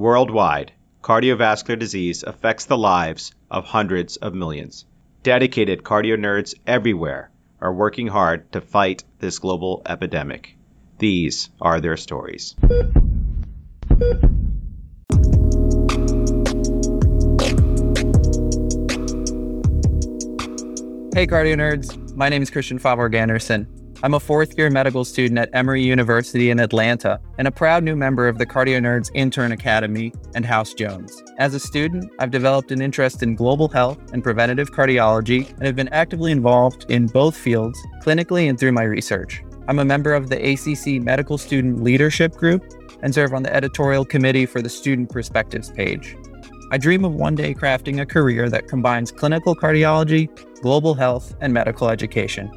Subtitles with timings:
[0.00, 0.72] Worldwide,
[1.02, 4.86] cardiovascular disease affects the lives of hundreds of millions.
[5.22, 7.30] Dedicated cardio nerds everywhere
[7.60, 10.56] are working hard to fight this global epidemic.
[10.96, 12.56] These are their stories.
[21.12, 22.14] Hey, cardio nerds.
[22.16, 23.79] My name is Christian Faaborg-Andersen.
[24.02, 27.94] I'm a fourth year medical student at Emory University in Atlanta and a proud new
[27.94, 31.22] member of the Cardio Nerds Intern Academy and House Jones.
[31.36, 35.76] As a student, I've developed an interest in global health and preventative cardiology and have
[35.76, 39.42] been actively involved in both fields, clinically and through my research.
[39.68, 42.72] I'm a member of the ACC Medical Student Leadership Group
[43.02, 46.16] and serve on the editorial committee for the Student Perspectives page.
[46.72, 50.30] I dream of one day crafting a career that combines clinical cardiology,
[50.62, 52.50] global health, and medical education.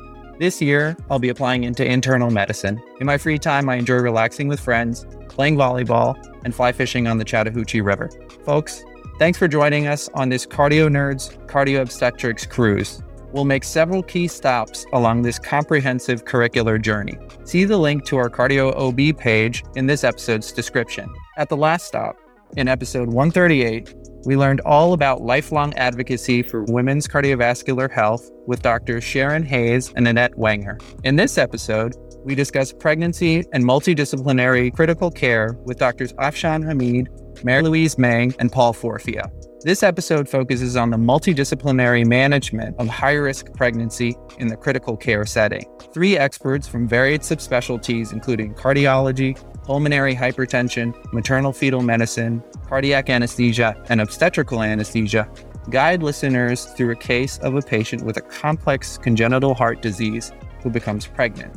[0.43, 2.83] This year, I'll be applying into internal medicine.
[2.99, 7.17] In my free time, I enjoy relaxing with friends, playing volleyball, and fly fishing on
[7.17, 8.09] the Chattahoochee River.
[8.43, 8.83] Folks,
[9.19, 13.01] thanks for joining us on this Cardio Nerds Cardio Obstetrics cruise.
[13.31, 17.17] We'll make several key stops along this comprehensive curricular journey.
[17.45, 21.09] See the link to our Cardio OB page in this episode's description.
[21.37, 22.17] At the last stop,
[22.57, 23.95] in episode 138,
[24.25, 29.03] we learned all about lifelong advocacy for women's cardiovascular health with Drs.
[29.03, 30.77] Sharonne Hayes and Annette Wenger.
[31.03, 36.13] In this episode, we discuss pregnancy and multidisciplinary critical care with Drs.
[36.13, 37.07] Afshan Hameed,
[37.43, 39.29] Marie Louise Meng, and Paul Forfia.
[39.61, 45.25] This episode focuses on the multidisciplinary management of high risk pregnancy in the critical care
[45.25, 45.65] setting.
[45.93, 54.01] Three experts from varied subspecialties, including cardiology, pulmonary hypertension, maternal fetal medicine, cardiac anesthesia, and
[54.01, 55.27] obstetrical anesthesia,
[55.69, 60.69] guide listeners through a case of a patient with a complex congenital heart disease who
[60.69, 61.55] becomes pregnant.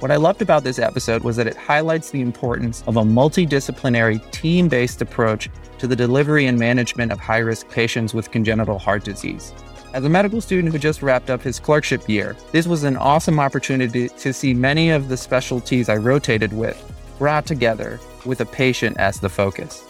[0.00, 4.30] What I loved about this episode was that it highlights the importance of a multidisciplinary,
[4.32, 9.04] team based approach to the delivery and management of high risk patients with congenital heart
[9.04, 9.54] disease.
[9.94, 13.38] As a medical student who just wrapped up his clerkship year, this was an awesome
[13.38, 18.96] opportunity to see many of the specialties I rotated with brought together with a patient
[18.98, 19.84] as the focus.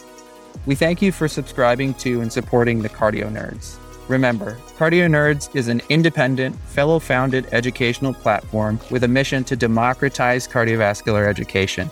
[0.67, 3.77] We thank you for subscribing to and supporting the Cardio Nerds.
[4.09, 10.47] Remember, Cardio Nerds is an independent, fellow founded educational platform with a mission to democratize
[10.47, 11.91] cardiovascular education.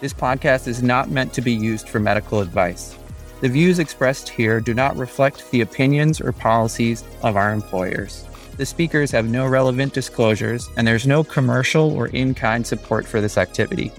[0.00, 2.96] This podcast is not meant to be used for medical advice.
[3.40, 8.24] The views expressed here do not reflect the opinions or policies of our employers.
[8.56, 13.20] The speakers have no relevant disclosures, and there's no commercial or in kind support for
[13.20, 13.92] this activity.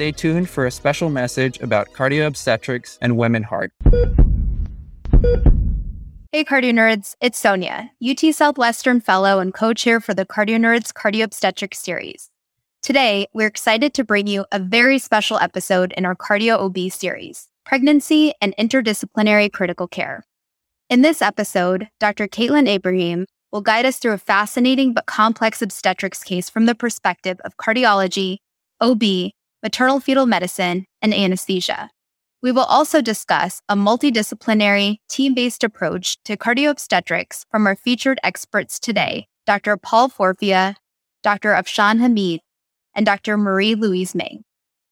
[0.00, 3.68] Stay tuned for a special message about cardio obstetrics and WomenHeart.
[6.32, 10.90] Hey, cardio nerds, it's Sonia, UT Southwestern Fellow and co chair for the Cardio Nerds
[10.94, 12.30] Cardio Obstetrics series.
[12.80, 17.48] Today, we're excited to bring you a very special episode in our Cardio OB series
[17.66, 20.24] Pregnancy and Interdisciplinary Critical Care.
[20.88, 22.26] In this episode, Dr.
[22.26, 27.38] Caitlin Abraham will guide us through a fascinating but complex obstetrics case from the perspective
[27.44, 28.38] of cardiology,
[28.80, 29.02] OB,
[29.62, 31.90] maternal fetal medicine, and anesthesia.
[32.42, 38.78] We will also discuss a multidisciplinary, team based approach to cardioobstetrics from our featured experts
[38.78, 39.76] today, Dr.
[39.76, 40.76] Paul Forfia,
[41.22, 41.50] Dr.
[41.50, 42.38] Afshan Hameed,
[42.94, 43.36] and Dr.
[43.36, 44.42] Marie Louise Meng.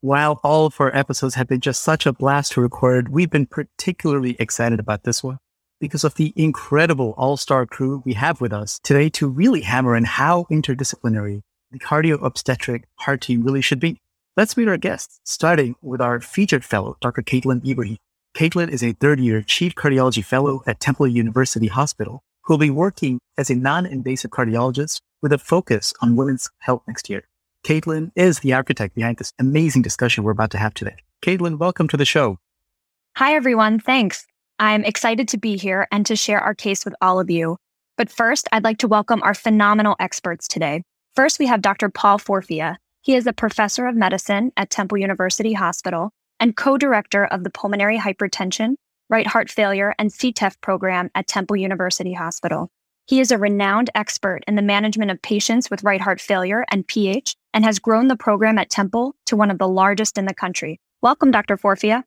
[0.00, 3.46] While all of our episodes have been just such a blast to record, we've been
[3.46, 5.38] particularly excited about this one
[5.80, 9.96] because of the incredible all star crew we have with us today to really hammer
[9.96, 14.00] in how interdisciplinary the cardio obstetric heart team really should be.
[14.38, 17.22] Let's meet our guests, starting with our featured fellow, Dr.
[17.22, 17.96] Caitlin Ibrahim.
[18.36, 22.70] Caitlin is a third year chief cardiology fellow at Temple University Hospital, who will be
[22.70, 27.24] working as a non invasive cardiologist with a focus on women's health next year.
[27.66, 30.94] Caitlin is the architect behind this amazing discussion we're about to have today.
[31.20, 32.38] Caitlin, welcome to the show.
[33.16, 33.80] Hi, everyone.
[33.80, 34.24] Thanks.
[34.60, 37.56] I'm excited to be here and to share our case with all of you.
[37.96, 40.84] But first, I'd like to welcome our phenomenal experts today.
[41.16, 41.88] First, we have Dr.
[41.88, 42.76] Paul Forfia.
[43.02, 46.10] He is a professor of medicine at Temple University Hospital
[46.40, 48.74] and co-director of the pulmonary hypertension,
[49.08, 52.68] right heart failure, and CTEPH program at Temple University Hospital.
[53.06, 56.86] He is a renowned expert in the management of patients with right heart failure and
[56.86, 60.34] PH and has grown the program at Temple to one of the largest in the
[60.34, 60.78] country.
[61.00, 61.56] Welcome, Dr.
[61.56, 62.02] Forfia.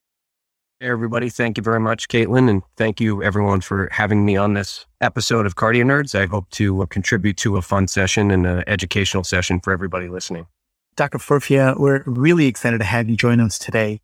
[0.79, 1.29] Hey, everybody.
[1.29, 2.49] Thank you very much, Caitlin.
[2.49, 6.13] And thank you, everyone, for having me on this episode of Cardio Nerds.
[6.13, 10.07] I hope to uh, contribute to a fun session and an educational session for everybody
[10.07, 10.47] listening.
[10.95, 11.19] Dr.
[11.19, 14.01] Forfia, we're really excited to have you join us today.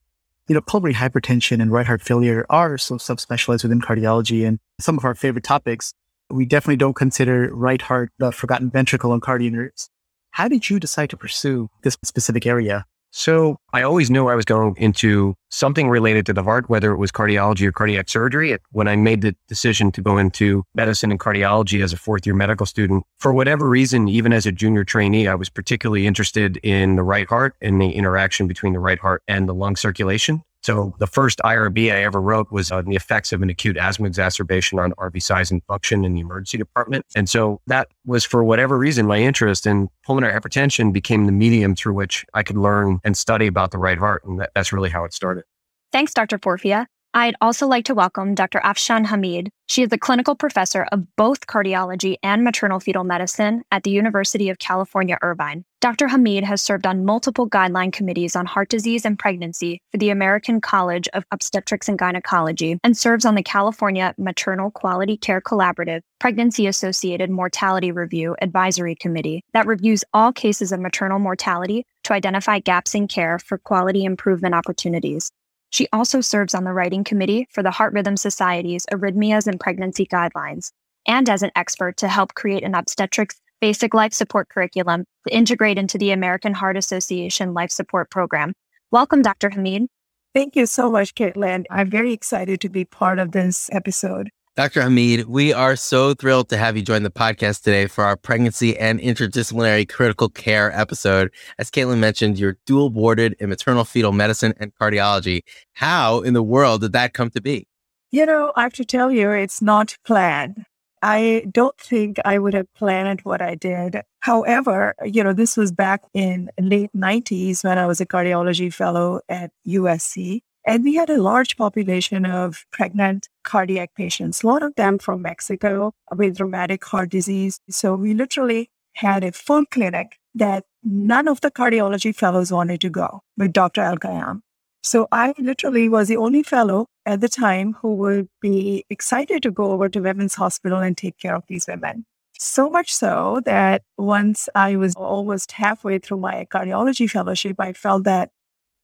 [0.48, 4.98] You know, pulmonary hypertension and right heart failure are so subspecialized within cardiology and some
[4.98, 5.94] of our favorite topics.
[6.30, 9.90] We definitely don't consider right heart the forgotten ventricle on cardio nerds.
[10.32, 12.86] How did you decide to pursue this specific area?
[13.12, 16.98] So I always knew I was going into something related to the heart, whether it
[16.98, 18.58] was cardiology or cardiac surgery.
[18.72, 22.36] When I made the decision to go into medicine and cardiology as a fourth year
[22.36, 26.96] medical student, for whatever reason, even as a junior trainee, I was particularly interested in
[26.96, 30.44] the right heart and the interaction between the right heart and the lung circulation.
[30.68, 34.06] So the first IRB I ever wrote was on the effects of an acute asthma
[34.06, 37.06] exacerbation on RV size and function in the emergency department.
[37.16, 41.74] And so that was for whatever reason, my interest in pulmonary hypertension became the medium
[41.74, 44.26] through which I could learn and study about the right heart.
[44.26, 45.46] And that, that's really how it started.
[45.94, 46.38] Thanks, Dr.
[46.38, 46.88] Forfia.
[47.18, 48.60] I'd also like to welcome Dr.
[48.60, 49.48] Afshan Hameed.
[49.66, 54.52] She is a clinical professor of both cardiology and maternal fetal medicine at the University
[54.52, 55.66] of California, Irvine.
[55.82, 56.10] Dr.
[56.10, 60.62] Hameed has served on multiple guideline committees on heart disease and pregnancy for the American
[60.62, 66.68] College of Obstetrics and Gynecology and serves on the California Maternal Quality Care Collaborative Pregnancy
[66.68, 72.94] Associated Mortality Review Advisory Committee that reviews all cases of maternal mortality to identify gaps
[72.94, 75.32] in care for quality improvement opportunities.
[75.70, 80.06] She also serves on the writing committee for the Heart Rhythm Society's Arrhythmias and Pregnancy
[80.06, 80.72] Guidelines
[81.08, 85.78] and as an expert to help create an obstetrics basic life support curriculum to integrate
[85.78, 88.54] into the American Heart Association Life Support Program.
[88.92, 89.50] Welcome, Dr.
[89.50, 89.88] Hameed.
[90.36, 91.66] Thank you so much, Caitlin.
[91.72, 94.30] I'm very excited to be part of this episode.
[94.58, 94.82] Dr.
[94.82, 98.76] Hameed, we are so thrilled to have you join the podcast today for our pregnancy
[98.76, 101.32] and interdisciplinary critical care episode.
[101.60, 105.44] As Caitlin mentioned, you're dual boarded in maternal fetal medicine and cardiology.
[105.74, 107.68] How in the world did that come to be?
[108.10, 110.66] You know, I have to tell you, it's not planned.
[111.04, 114.02] I don't think I would have planned what I did.
[114.22, 119.22] However, you know, this was back in late 90s when I was a cardiology fellow
[119.30, 120.42] at USC.
[120.66, 125.22] And we had a large population of pregnant cardiac patients, a lot of them from
[125.24, 127.60] Mexico with rheumatic heart disease.
[127.70, 132.90] So we literally had a full clinic that none of the cardiology fellows wanted to
[132.90, 133.82] go with Dr.
[133.82, 134.42] Al.
[134.84, 139.52] So I literally was the only fellow at the time who would be excited to
[139.52, 142.06] go over to Women's Hospital and take care of these women.
[142.40, 148.04] So much so that once I was almost halfway through my cardiology fellowship, I felt
[148.04, 148.30] that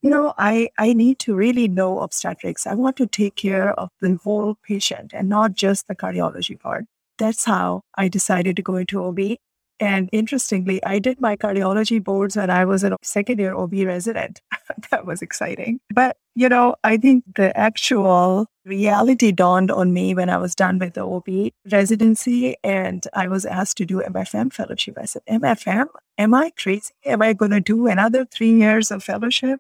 [0.04, 2.68] you know, I, I need to really know obstetrics.
[2.68, 6.86] I want to take care of the whole patient and not just the cardiology part.
[7.18, 9.38] That's how I decided to go into OB.
[9.80, 14.42] And interestingly, I did my cardiology boards when I was a second year OB resident.
[14.92, 15.80] that was exciting.
[15.94, 20.80] But, you know, I think the actual reality dawned on me when I was done
[20.80, 24.98] with the OB residency and I was asked to do MFM fellowship.
[24.98, 25.88] I said, MFM?
[26.18, 26.92] Am I crazy?
[27.06, 29.60] Am I going to do another three years of fellowship?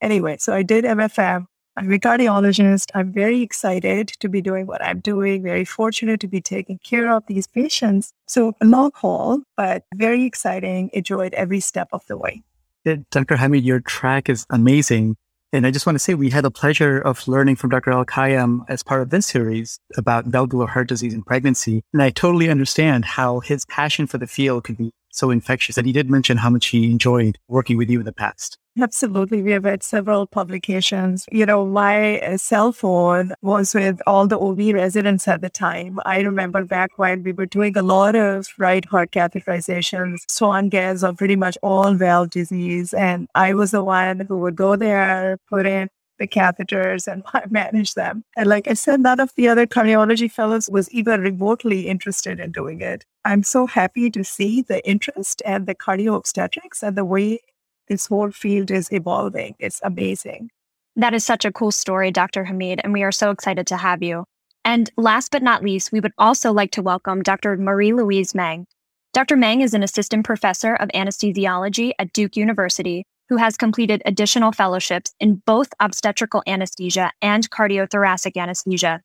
[0.00, 1.46] Anyway, so I did MFM.
[1.76, 2.86] I'm a cardiologist.
[2.94, 7.10] I'm very excited to be doing what I'm doing, very fortunate to be taking care
[7.14, 8.12] of these patients.
[8.26, 10.90] So long haul, but very exciting.
[10.92, 12.42] Enjoyed every step of the way.
[12.84, 13.36] Dr.
[13.36, 15.16] Hameed, your track is amazing.
[15.52, 17.90] And I just want to say we had the pleasure of learning from Dr.
[17.90, 21.82] Elkayam as part of this series about valvular heart disease and pregnancy.
[21.92, 25.76] And I totally understand how his passion for the field could be so infectious.
[25.76, 28.58] And he did mention how much he enjoyed working with you in the past.
[28.80, 29.42] Absolutely.
[29.42, 31.26] We have had several publications.
[31.32, 35.98] You know, my uh, cell phone was with all the OB residents at the time.
[36.06, 41.16] I remember back when we were doing a lot of right heart catheterizations, Swan-Ganz of
[41.16, 42.94] pretty much all valve disease.
[42.94, 45.88] And I was the one who would go there, put in
[46.20, 48.22] the catheters and manage them.
[48.36, 52.52] And like I said, none of the other cardiology fellows was even remotely interested in
[52.52, 53.04] doing it.
[53.24, 57.40] I'm so happy to see the interest and the cardio obstetrics and the way
[57.88, 59.56] this whole field is evolving.
[59.58, 60.50] It's amazing.
[60.94, 62.44] That is such a cool story, Dr.
[62.44, 64.24] Hameed, and we are so excited to have you.
[64.64, 67.56] And last but not least, we would also like to welcome Dr.
[67.56, 68.66] Marie Louise Meng.
[69.12, 69.36] Dr.
[69.36, 75.14] Meng is an assistant professor of anesthesiology at Duke University who has completed additional fellowships
[75.20, 79.00] in both obstetrical anesthesia and cardiothoracic anesthesia.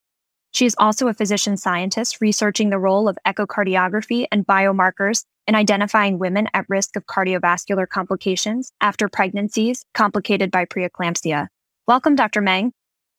[0.51, 6.17] She is also a physician scientist researching the role of echocardiography and biomarkers in identifying
[6.17, 11.47] women at risk of cardiovascular complications after pregnancies complicated by preeclampsia.
[11.87, 12.41] Welcome, Dr.
[12.41, 12.71] Meng.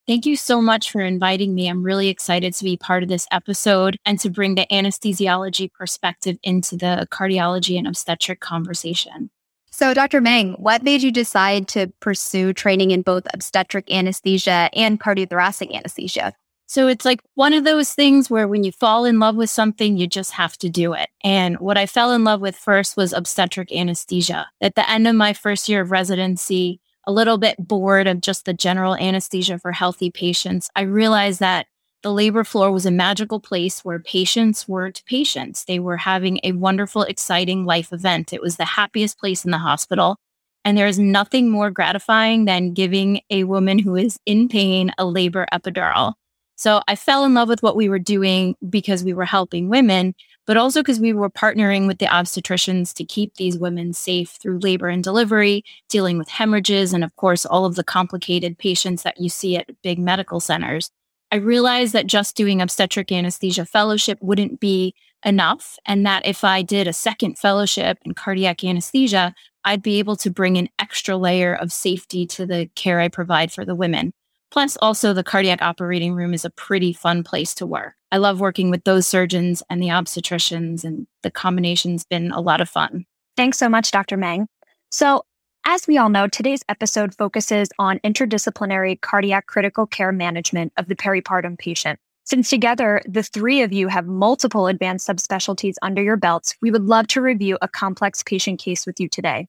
[0.09, 1.69] Thank you so much for inviting me.
[1.69, 6.37] I'm really excited to be part of this episode and to bring the anesthesiology perspective
[6.43, 9.31] into the cardiology and obstetric conversation.
[9.77, 10.23] So, Dr.
[10.23, 16.33] Meng, what made you decide to pursue training in both obstetric anesthesia and cardiothoracic anesthesia?
[16.65, 19.99] So it's like one of those things where when you fall in love with something,
[19.99, 21.11] you just have to do it.
[21.23, 24.47] And what I fell in love with first was obstetric anesthesia.
[24.63, 28.47] At the end of my first year of residency, a little bit bored of just
[28.47, 31.67] the general anesthesia for healthy patients, I realized that
[32.07, 35.65] the labor floor was a magical place where patients weren't patients.
[35.65, 38.33] They were having a wonderful, exciting life event.
[38.33, 40.17] It was the happiest place in the hospital.
[40.65, 45.05] And there is nothing more gratifying than giving a woman who is in pain a
[45.05, 46.13] labor epidural.
[46.55, 50.15] So I fell in love with what we were doing because we were helping women,
[50.47, 54.61] but also because we were partnering with the obstetricians to keep these women safe through
[54.61, 59.21] labor and delivery, dealing with hemorrhages, and of course, all of the complicated patients that
[59.21, 60.93] you see at big medical centers.
[61.33, 66.63] I realized that just doing obstetric anesthesia fellowship wouldn't be enough, and that if I
[66.63, 71.55] did a second fellowship in cardiac anesthesia, I'd be able to bring an extra layer
[71.55, 74.13] of safety to the care I provide for the women.
[74.53, 77.95] Plus, also, the cardiac operating room is a pretty fun place to work.
[78.13, 82.61] I love working with those surgeons and the obstetricians, and the combination's been a lot
[82.61, 83.05] of fun.
[83.37, 84.17] Thanks so much, Dr.
[84.17, 84.47] Meng.
[84.93, 85.25] So,
[85.69, 90.95] as we all know, today's episode focuses on interdisciplinary cardiac critical care management of the
[90.95, 91.99] peripartum patient.
[92.23, 96.85] Since together, the three of you have multiple advanced subspecialties under your belts, we would
[96.85, 99.49] love to review a complex patient case with you today.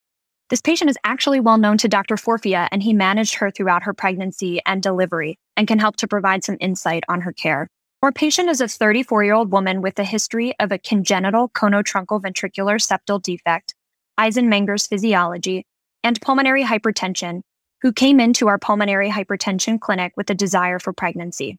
[0.49, 2.15] This patient is actually well known to Dr.
[2.15, 6.43] Forfia, and he managed her throughout her pregnancy and delivery and can help to provide
[6.43, 7.67] some insight on her care.
[8.01, 12.19] Our patient is a 34 year old woman with a history of a congenital conotruncal
[12.23, 13.75] ventricular septal defect,
[14.19, 15.63] Eisenmenger's physiology,
[16.03, 17.41] and pulmonary hypertension,
[17.81, 21.57] who came into our pulmonary hypertension clinic with a desire for pregnancy.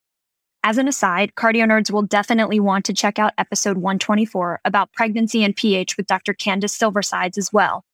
[0.64, 5.45] As an aside, cardio nerds will definitely want to check out episode 124 about pregnancy
[5.45, 6.35] and pH with Dr.
[6.35, 7.85] Candice Silversides as well,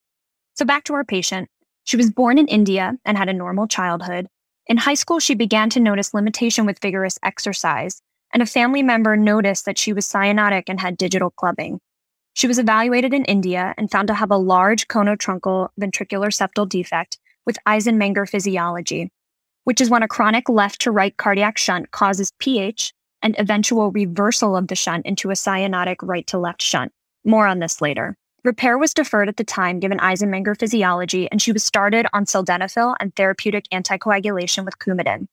[0.54, 1.48] so back to our patient.
[1.84, 4.28] She was born in India and had a normal childhood.
[4.66, 8.00] In high school, she began to notice limitation with vigorous exercise,
[8.32, 11.80] and a family member noticed that she was cyanotic and had digital clubbing.
[12.34, 17.18] She was evaluated in India and found to have a large conotruncal ventricular septal defect
[17.46, 19.10] with Eisenmenger physiology,
[19.62, 24.56] which is when a chronic left to right cardiac shunt causes PH and eventual reversal
[24.56, 26.92] of the shunt into a cyanotic right to left shunt.
[27.24, 28.16] More on this later.
[28.42, 32.96] Repair was deferred at the time given Eisenmenger physiology, and she was started on sildenafil
[33.00, 35.28] and therapeutic anticoagulation with Coumadin.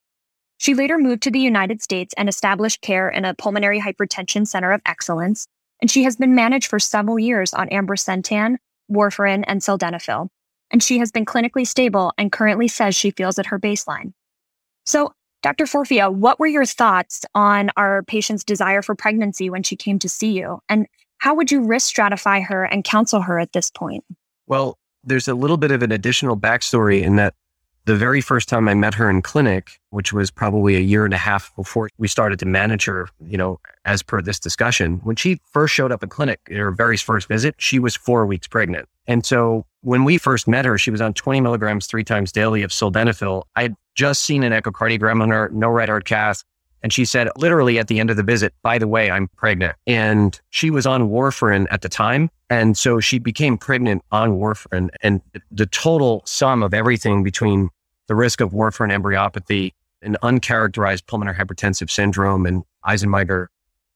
[0.60, 4.72] She later moved to the United States and established care in a pulmonary hypertension center
[4.72, 5.48] of excellence,
[5.81, 8.57] and she has been managed for several years on ambrisentan,
[8.91, 10.29] warfarin, and sildenafil.
[10.69, 14.13] And she has been clinically stable and currently says she feels at her baseline.
[14.85, 15.65] So, Dr.
[15.65, 20.07] Forfia, what were your thoughts on our patient's desire for pregnancy when she came to
[20.07, 20.59] see you?
[20.69, 20.85] And
[21.17, 24.03] how would you risk stratify her and counsel her at this point?
[24.47, 27.33] Well, there's a little bit of an additional backstory in that
[27.85, 31.13] the very first time I met her in clinic, which was probably a year and
[31.13, 35.15] a half before we started to manage her, you know, as per this discussion, when
[35.15, 38.88] she first showed up in clinic, her very first visit, she was four weeks pregnant.
[39.07, 42.61] And so when we first met her, she was on 20 milligrams three times daily
[42.61, 43.43] of sildenafil.
[43.55, 46.43] I had just seen an echocardiogram on her, no right heart cath.
[46.83, 49.75] And she said, literally at the end of the visit, by the way, I'm pregnant.
[49.85, 52.29] And she was on warfarin at the time.
[52.50, 54.89] And so she became pregnant on warfarin.
[55.01, 55.21] And
[55.51, 57.69] the total sum of everything between
[58.07, 63.47] the risk of warfarin embryopathy and uncharacterized pulmonary hypertensive syndrome and Eisenmenger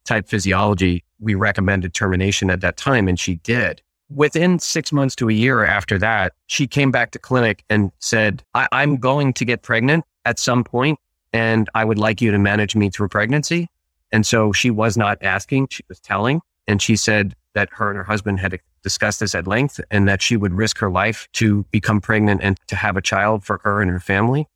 [0.06, 3.08] type physiology, we recommended termination at that time.
[3.08, 3.82] And she did.
[4.14, 8.44] Within six months to a year after that, she came back to clinic and said,
[8.54, 11.00] I'm going to get pregnant at some point
[11.36, 13.68] and I would like you to manage me through pregnancy.
[14.10, 16.40] And so she was not asking, she was telling.
[16.66, 20.22] And she said that her and her husband had discussed this at length and that
[20.22, 23.82] she would risk her life to become pregnant and to have a child for her
[23.82, 24.48] and her family.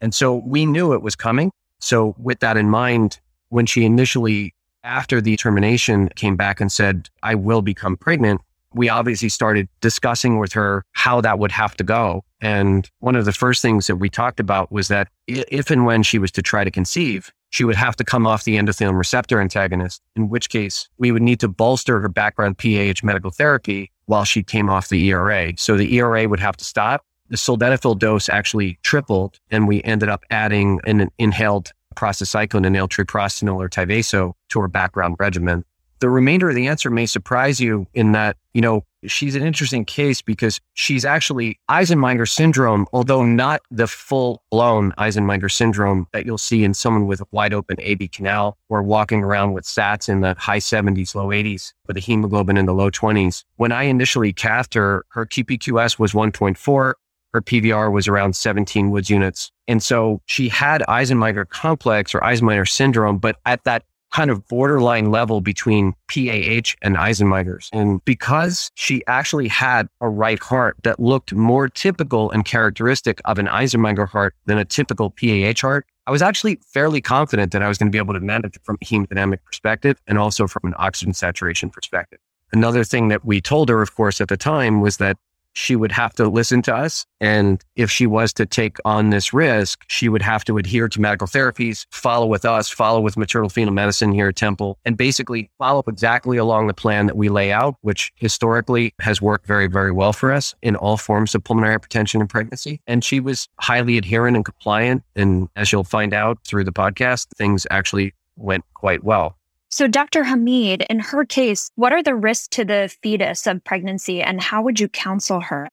[0.00, 1.52] And so we knew it was coming.
[1.78, 7.10] So with that in mind, when she initially, after the termination, came back and said,
[7.22, 8.40] I will become pregnant,
[8.74, 12.24] we obviously started discussing with her how that would have to go.
[12.40, 16.02] And one of the first things that we talked about was that if and when
[16.02, 19.40] she was to try to conceive, she would have to come off the endothelin receptor
[19.40, 24.24] antagonist, in which case we would need to bolster her background PAH medical therapy while
[24.24, 25.52] she came off the ERA.
[25.56, 27.04] So the ERA would have to stop.
[27.28, 33.54] The sildenafil dose actually tripled, and we ended up adding an inhaled prostacyclin, inhaled treprostinil
[33.54, 35.64] or Tyvaso to her background regimen.
[36.00, 39.84] The remainder of the answer may surprise you in that, you know, she's an interesting
[39.84, 46.38] case because she's actually Eisenmenger syndrome, although not the full blown Eisenmenger syndrome that you'll
[46.38, 50.20] see in someone with a wide open AV canal or walking around with SATs in
[50.20, 53.44] the high 70s, low 80s, with a hemoglobin in the low 20s.
[53.56, 56.94] When I initially cathed her, her QPQS was 1.4.
[57.32, 59.50] Her PVR was around 17 Woods units.
[59.66, 63.82] And so she had Eisenmenger complex or Eisenmenger syndrome, but at that
[64.14, 67.68] kind of borderline level between PAH and Eisenmenger's.
[67.72, 73.40] And because she actually had a right heart that looked more typical and characteristic of
[73.40, 77.68] an Eisenmenger heart than a typical PAH heart, I was actually fairly confident that I
[77.68, 80.62] was going to be able to manage it from a hemodynamic perspective and also from
[80.64, 82.20] an oxygen saturation perspective.
[82.52, 85.16] Another thing that we told her, of course, at the time was that
[85.54, 87.06] she would have to listen to us.
[87.20, 91.00] And if she was to take on this risk, she would have to adhere to
[91.00, 95.50] medical therapies, follow with us, follow with maternal fetal medicine here at Temple, and basically
[95.58, 99.66] follow up exactly along the plan that we lay out, which historically has worked very,
[99.66, 102.80] very well for us in all forms of pulmonary hypertension and pregnancy.
[102.86, 105.02] And she was highly adherent and compliant.
[105.16, 109.38] And as you'll find out through the podcast, things actually went quite well.
[109.74, 110.22] So, Dr.
[110.22, 114.62] Hameed, in her case, what are the risks to the fetus of pregnancy and how
[114.62, 115.68] would you counsel her?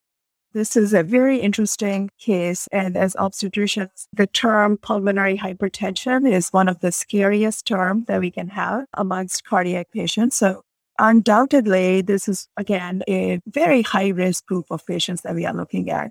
[0.53, 2.67] This is a very interesting case.
[2.71, 8.31] And as obstetricians, the term pulmonary hypertension is one of the scariest terms that we
[8.31, 10.35] can have amongst cardiac patients.
[10.35, 10.63] So,
[10.97, 15.91] undoubtedly, this is, again, a very high risk group of patients that we are looking
[15.91, 16.09] at.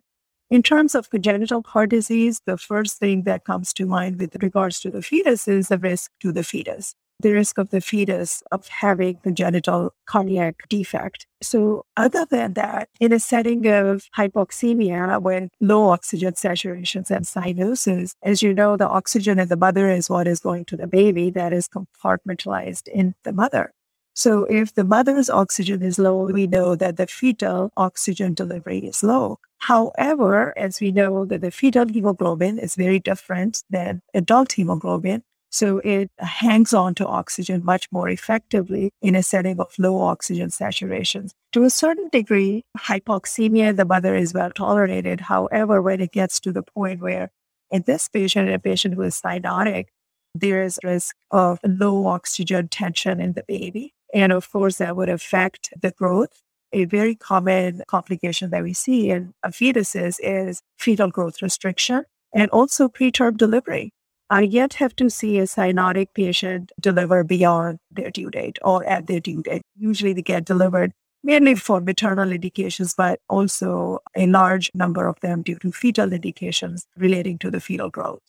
[0.49, 4.78] In terms of congenital heart disease, the first thing that comes to mind with regards
[4.82, 8.69] to the fetus is the risk to the fetus the risk of the fetus of
[8.69, 11.27] having congenital cardiac defect.
[11.43, 18.15] So other than that, in a setting of hypoxemia with low oxygen saturations and cyanosis,
[18.23, 21.31] as you know, the oxygen in the mother is what is going to the baby
[21.31, 23.73] that is compartmentalized in the mother.
[24.15, 29.03] So if the mother's oxygen is low, we know that the fetal oxygen delivery is
[29.03, 29.39] low.
[29.61, 35.78] However, as we know that the fetal hemoglobin is very different than adult hemoglobin, so
[35.78, 41.33] it hangs on to oxygen much more effectively in a setting of low oxygen saturations.
[41.52, 45.23] To a certain degree, hypoxemia the mother is well tolerated.
[45.23, 47.30] However, when it gets to the point where
[47.71, 49.87] in this patient, in a patient who is cyanotic,
[50.35, 53.92] there is risk of low oxygen tension in the baby.
[54.14, 56.42] And of course, that would affect the growth.
[56.73, 62.88] A very common complication that we see in fetuses is fetal growth restriction and also
[62.88, 63.92] preterm delivery.
[64.30, 69.08] I yet have to see a cyanotic patient deliver beyond their due date or at
[69.08, 69.62] their due date.
[69.76, 70.92] Usually they get delivered
[71.25, 76.87] mainly for maternal indications, but also a large number of them due to fetal indications
[76.96, 78.20] relating to the fetal growth.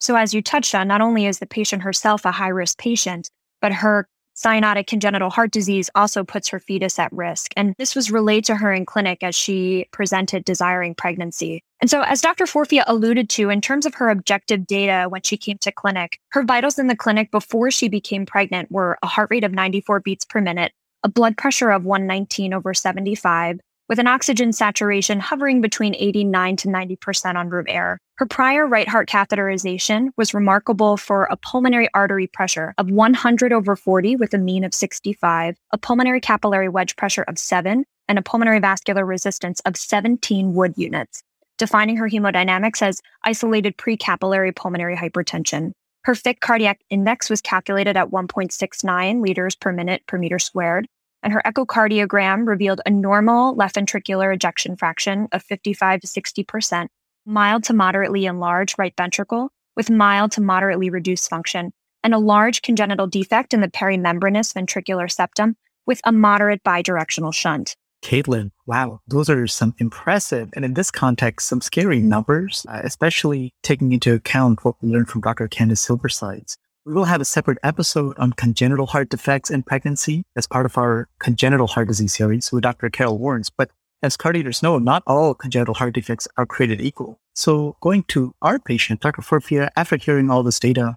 [0.00, 3.30] So, as you touched on, not only is the patient herself a high risk patient,
[3.60, 7.52] but her cyanotic congenital heart disease also puts her fetus at risk.
[7.56, 11.62] And this was relayed to her in clinic as she presented desiring pregnancy.
[11.80, 12.44] And so, as Dr.
[12.44, 16.44] Forfia alluded to, in terms of her objective data when she came to clinic, her
[16.44, 20.24] vitals in the clinic before she became pregnant were a heart rate of 94 beats
[20.24, 25.94] per minute, a blood pressure of 119 over 75, with an oxygen saturation hovering between
[25.96, 27.98] 89 to 90% on room air.
[28.22, 33.74] Her prior right heart catheterization was remarkable for a pulmonary artery pressure of 100 over
[33.74, 38.22] 40 with a mean of 65, a pulmonary capillary wedge pressure of 7, and a
[38.22, 41.24] pulmonary vascular resistance of 17 Wood units,
[41.58, 45.72] defining her hemodynamics as isolated precapillary pulmonary hypertension.
[46.04, 50.86] Her Fick cardiac index was calculated at 1.69 liters per minute per meter squared,
[51.24, 56.86] and her echocardiogram revealed a normal left ventricular ejection fraction of 55 to 60%,
[57.24, 62.62] mild to moderately enlarged right ventricle with mild to moderately reduced function, and a large
[62.62, 65.56] congenital defect in the perimembranous ventricular septum
[65.86, 67.76] with a moderate bidirectional shunt.
[68.02, 73.54] Caitlin, wow, those are some impressive and in this context, some scary numbers, uh, especially
[73.62, 75.48] taking into account what we learned from Dr.
[75.48, 76.56] Candice Silversides.
[76.84, 80.76] We will have a separate episode on congenital heart defects in pregnancy as part of
[80.76, 82.90] our congenital heart disease series with Dr.
[82.90, 83.52] Carole Warnes.
[83.56, 83.70] But
[84.02, 87.20] as cardiologists know, not all congenital heart defects are created equal.
[87.34, 89.22] So going to our patient, Dr.
[89.22, 90.96] Forfia, after hearing all this data,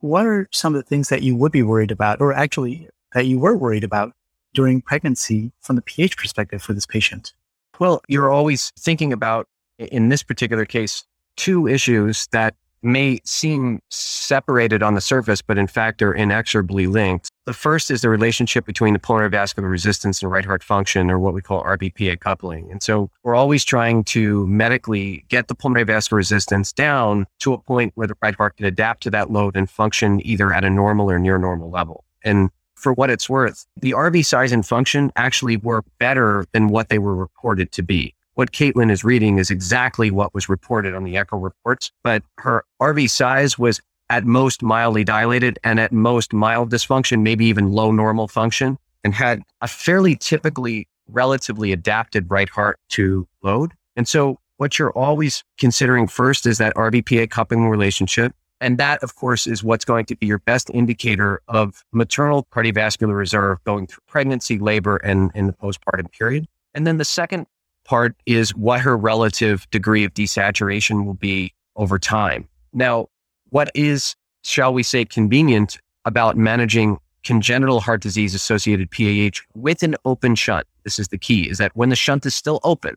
[0.00, 3.26] what are some of the things that you would be worried about, or actually that
[3.26, 4.12] you were worried about
[4.52, 7.32] during pregnancy from the PH perspective for this patient?
[7.78, 11.04] Well, you're always thinking about, in this particular case,
[11.36, 17.30] two issues that may seem separated on the surface, but in fact are inexorably linked.
[17.46, 21.18] The first is the relationship between the pulmonary vascular resistance and right heart function, or
[21.18, 22.70] what we call RVPA coupling.
[22.70, 27.58] And so we're always trying to medically get the pulmonary vascular resistance down to a
[27.58, 30.70] point where the right heart can adapt to that load and function either at a
[30.70, 32.04] normal or near normal level.
[32.22, 36.88] And for what it's worth, the RV size and function actually were better than what
[36.88, 41.04] they were reported to be what Caitlin is reading is exactly what was reported on
[41.04, 46.32] the echo reports, but her RV size was at most mildly dilated and at most
[46.32, 52.48] mild dysfunction, maybe even low normal function, and had a fairly typically relatively adapted right
[52.48, 53.72] heart to load.
[53.96, 58.34] And so what you're always considering first is that RVPA coupling relationship.
[58.60, 63.14] And that, of course, is what's going to be your best indicator of maternal cardiovascular
[63.16, 66.46] reserve going through pregnancy, labor, and in the postpartum period.
[66.72, 67.46] And then the second
[67.84, 72.48] part is what her relative degree of desaturation will be over time.
[72.72, 73.08] Now,
[73.50, 79.96] what is, shall we say, convenient about managing congenital heart disease associated PAH with an
[80.04, 80.66] open shunt?
[80.84, 82.96] This is the key is that when the shunt is still open,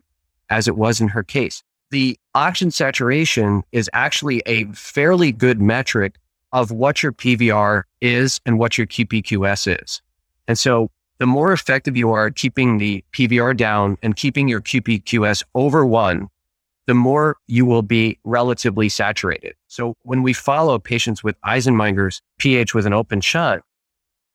[0.49, 1.63] as it was in her case.
[1.91, 6.15] The oxygen saturation is actually a fairly good metric
[6.51, 10.01] of what your PVR is and what your QPQS is.
[10.47, 14.61] And so the more effective you are at keeping the PVR down and keeping your
[14.61, 16.27] QPQS over one,
[16.85, 19.55] the more you will be relatively saturated.
[19.67, 23.63] So when we follow patients with Eisenmenger's pH with an open shunt,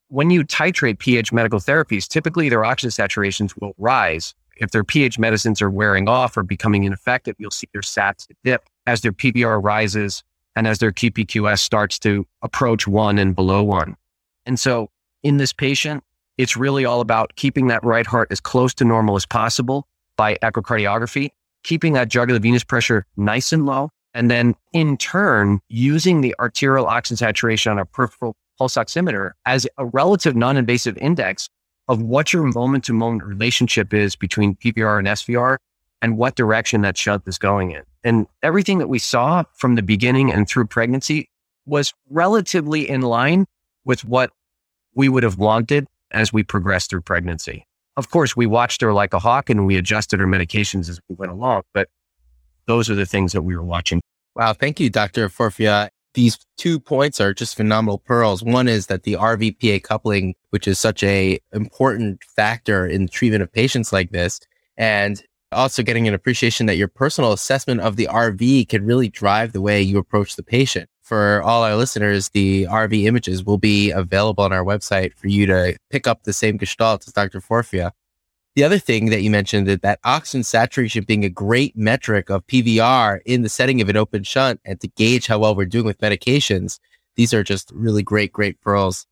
[0.09, 4.35] when you titrate pH medical therapies, typically their oxygen saturations will rise.
[4.59, 8.65] If their pH medicines are wearing off or becoming ineffective, you'll see their SATs dip
[8.87, 10.23] as their PVR rises
[10.55, 13.97] and as their QPQS starts to approach one and below one.
[14.45, 14.91] And so
[15.23, 16.05] in this patient,
[16.39, 20.37] it's really all about keeping that right heart as close to normal as possible by
[20.37, 21.31] echocardiography,
[21.63, 26.87] keeping that jugular venous pressure nice and low, and then in turn, using the arterial
[26.87, 31.49] oxygen saturation on a peripheral pulse oximeter as a relative non-invasive index
[31.89, 35.59] of what your moment to moment relationship is between PVR and SVR
[36.01, 37.83] and what direction that shunt is going in.
[38.05, 41.29] And everything that we saw from the beginning and through pregnancy
[41.67, 43.47] was relatively in line
[43.85, 44.31] with what
[44.95, 47.67] we would have wanted as we progressed through pregnancy.
[47.97, 51.17] Of course, we watched her like a hawk and we adjusted her medications as we
[51.17, 51.89] went along, but
[52.67, 54.01] those are the things that we were watching.
[54.35, 54.55] Wow.
[54.55, 55.29] Thank you, Dr.
[55.29, 55.89] Forfia.
[56.15, 58.43] These two points are just phenomenal pearls.
[58.43, 63.53] One is that the RVPA coupling, which is such a important factor in treatment of
[63.53, 64.41] patients like this,
[64.77, 65.23] and
[65.53, 69.61] also getting an appreciation that your personal assessment of the RV can really drive the
[69.61, 70.89] way you approach the patient.
[71.13, 75.45] For all our listeners, the RV images will be available on our website for you
[75.45, 77.43] to pick up the same gestalt as Dr.
[77.43, 77.91] Forfia.
[78.57, 82.47] The other thing that you mentioned is that oxygen saturation being a great metric of
[82.47, 85.85] PVR in the setting of an open shunt and to gauge how well we're doing
[85.85, 86.79] with medications.
[87.17, 89.07] These are just really great, great pearls.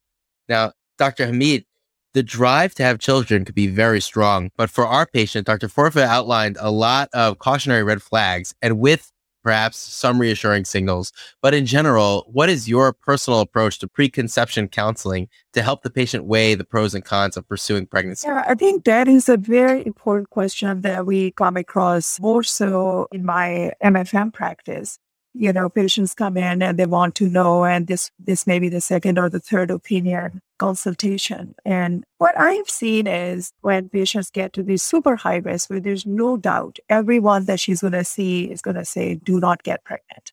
[0.48, 1.26] Now, Dr.
[1.26, 1.66] Hameed,
[2.14, 5.68] the drive to have children could be very strong, but for our patient, Dr.
[5.68, 11.12] Forfia outlined a lot of cautionary red flags and with perhaps some reassuring signals.
[11.40, 16.24] But in general, what is your personal approach to preconception counseling to help the patient
[16.24, 18.26] weigh the pros and cons of pursuing pregnancy?
[18.28, 23.08] Yeah, I think that is a very important question that we come across more so
[23.12, 24.98] in my MFM practice
[25.34, 28.68] you know patients come in and they want to know and this this may be
[28.68, 31.54] the second or the third opinion consultation.
[31.64, 36.04] And what i've seen is when patients get to the super high risk where there's
[36.04, 39.84] no doubt everyone that she's going to see is going to say do not get
[39.84, 40.32] pregnant.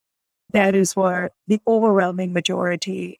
[0.51, 3.19] That is where the overwhelming majority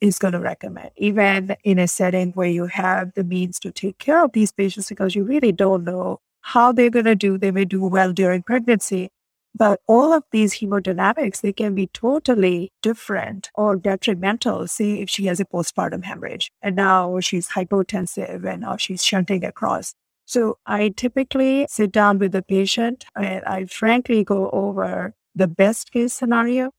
[0.00, 0.90] is going to recommend.
[0.96, 4.88] Even in a setting where you have the means to take care of these patients
[4.88, 7.36] because you really don't know how they're going to do.
[7.38, 9.10] They may do well during pregnancy
[9.54, 14.66] but all of these hemodynamics, they can be totally different or detrimental.
[14.66, 19.44] See if she has a postpartum hemorrhage and now she's hypotensive and now she's shunting
[19.44, 19.94] across.
[20.26, 25.92] So I typically sit down with the patient and I frankly go over the best
[25.92, 26.70] case scenario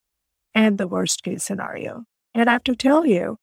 [0.53, 2.03] and the worst case scenario.
[2.33, 3.37] And I have to tell you,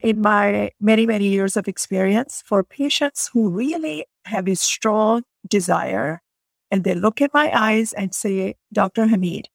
[0.00, 6.20] in my many, many years of experience, for patients who really have a strong desire
[6.70, 9.06] and they look at my eyes and say, Dr.
[9.06, 9.46] Hameed,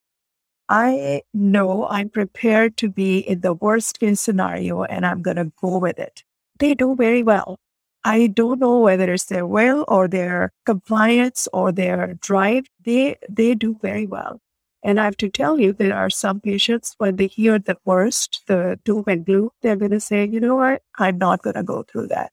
[0.70, 5.52] I know I'm prepared to be in the worst case scenario and I'm going to
[5.62, 6.24] go with it.
[6.60, 7.60] They do very well.
[8.06, 12.66] I don't know whether it's their will or their compliance or their drive.
[12.84, 14.40] They, they do very well.
[14.84, 18.42] And I have to tell you, there are some patients when they hear the worst,
[18.48, 20.82] the doom and gloom, they're going to say, you know what?
[20.98, 22.32] I'm not going to go through that.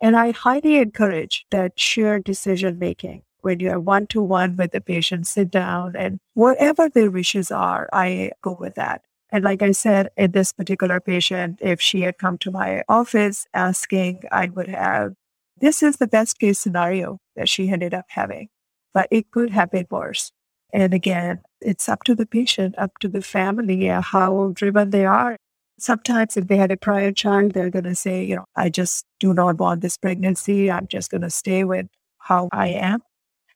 [0.00, 4.80] And I highly encourage that shared decision making when you're one to one with the
[4.80, 9.02] patient, sit down and whatever their wishes are, I go with that.
[9.30, 13.46] And like I said, in this particular patient, if she had come to my office
[13.54, 15.14] asking, I would have,
[15.58, 18.48] this is the best case scenario that she ended up having,
[18.92, 20.32] but it could have been worse.
[20.72, 25.06] And again, it's up to the patient, up to the family, uh, how driven they
[25.06, 25.36] are.
[25.78, 29.04] Sometimes if they had a prior child, they're going to say, you know, I just
[29.18, 30.70] do not want this pregnancy.
[30.70, 31.86] I'm just going to stay with
[32.18, 33.00] how I am.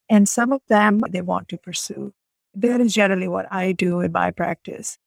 [0.09, 2.13] And some of them they want to pursue.
[2.55, 4.99] That is generally what I do in my practice.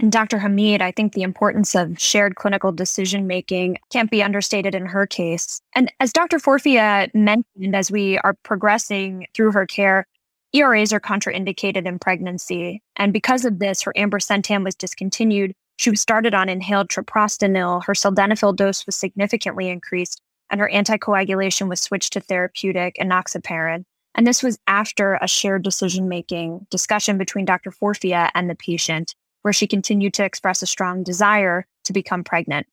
[0.00, 0.38] And Dr.
[0.38, 5.06] Hameed, I think the importance of shared clinical decision making can't be understated in her
[5.06, 5.60] case.
[5.74, 6.38] And as Dr.
[6.38, 10.06] Forfia mentioned, as we are progressing through her care,
[10.54, 12.82] ERAs are contraindicated in pregnancy.
[12.96, 15.52] And because of this, her ambrisentan was discontinued.
[15.76, 17.84] She was started on inhaled treprostinil.
[17.84, 23.84] Her sildenafil dose was significantly increased, and her anticoagulation was switched to therapeutic enoxaparin.
[24.14, 27.70] And this was after a shared decision making discussion between Dr.
[27.70, 32.66] Forfia and the patient, where she continued to express a strong desire to become pregnant.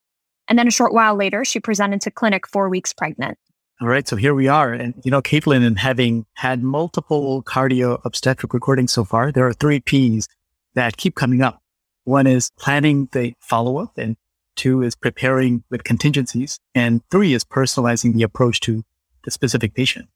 [0.47, 3.37] And then a short while later, she presented to clinic four weeks pregnant.
[3.79, 4.73] All right, so here we are.
[4.73, 9.53] And, you know, Caitlin, and having had multiple cardio obstetric recordings so far, there are
[9.53, 10.27] three P's
[10.73, 11.61] that keep coming up.
[12.03, 14.15] One is planning the follow up, and
[14.55, 18.83] two is preparing with contingencies, and three is personalizing the approach to
[19.25, 20.07] the specific patient.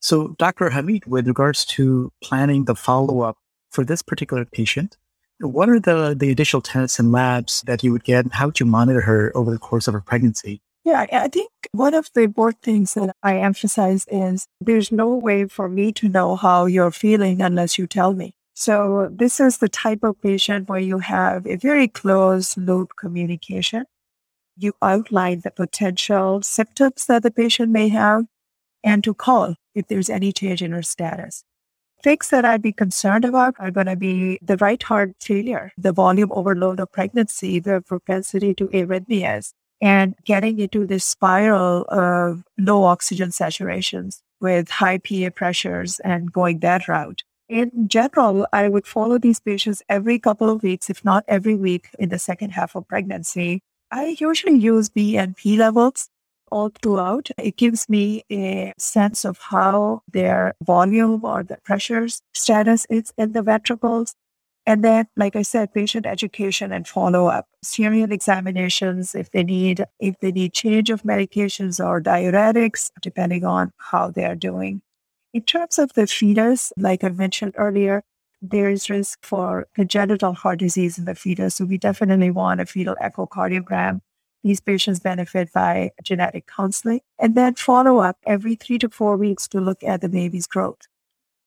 [0.00, 0.70] So, Dr.
[0.70, 3.36] Hameed, with regards to planning the follow up
[3.70, 4.96] for this particular patient,
[5.40, 8.24] what are the, the additional tests and labs that you would get?
[8.24, 10.60] And how would you monitor her over the course of her pregnancy?
[10.84, 15.46] Yeah, I think one of the important things that I emphasize is there's no way
[15.46, 18.34] for me to know how you're feeling unless you tell me.
[18.54, 23.84] So this is the type of patient where you have a very close loop communication.
[24.56, 28.24] You outline the potential symptoms that the patient may have
[28.84, 31.44] and to call if there's any change in her status.
[32.02, 35.92] Things that I'd be concerned about are going to be the right heart failure, the
[35.92, 42.84] volume overload of pregnancy, the propensity to arrhythmias, and getting into this spiral of low
[42.84, 47.22] oxygen saturations with high PA pressures and going that route.
[47.48, 51.88] In general, I would follow these patients every couple of weeks, if not every week
[51.98, 53.62] in the second half of pregnancy.
[53.90, 56.10] I usually use BNP levels
[56.50, 57.30] all throughout.
[57.38, 63.32] It gives me a sense of how their volume or the pressures status is in
[63.32, 64.14] the ventricles.
[64.66, 69.84] And then, like I said, patient education and follow up, serial examinations if they need,
[69.98, 74.82] if they need change of medications or diuretics, depending on how they're doing.
[75.32, 78.02] In terms of the fetus, like I mentioned earlier,
[78.42, 81.56] there is risk for congenital heart disease in the fetus.
[81.56, 84.00] So we definitely want a fetal echocardiogram
[84.42, 89.48] these patients benefit by genetic counseling and then follow up every three to four weeks
[89.48, 90.86] to look at the baby's growth.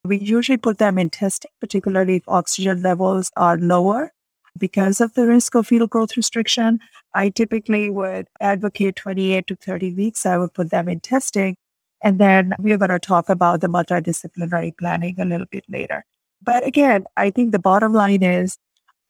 [0.04, 4.12] We usually put them in testing, particularly if oxygen levels are lower
[4.58, 6.80] because of the risk of fetal growth restriction.
[7.14, 10.26] I typically would advocate 28 to 30 weeks.
[10.26, 11.56] I would put them in testing.
[12.04, 16.04] And then we're going to talk about the multidisciplinary planning a little bit later.
[16.42, 18.58] But again, I think the bottom line is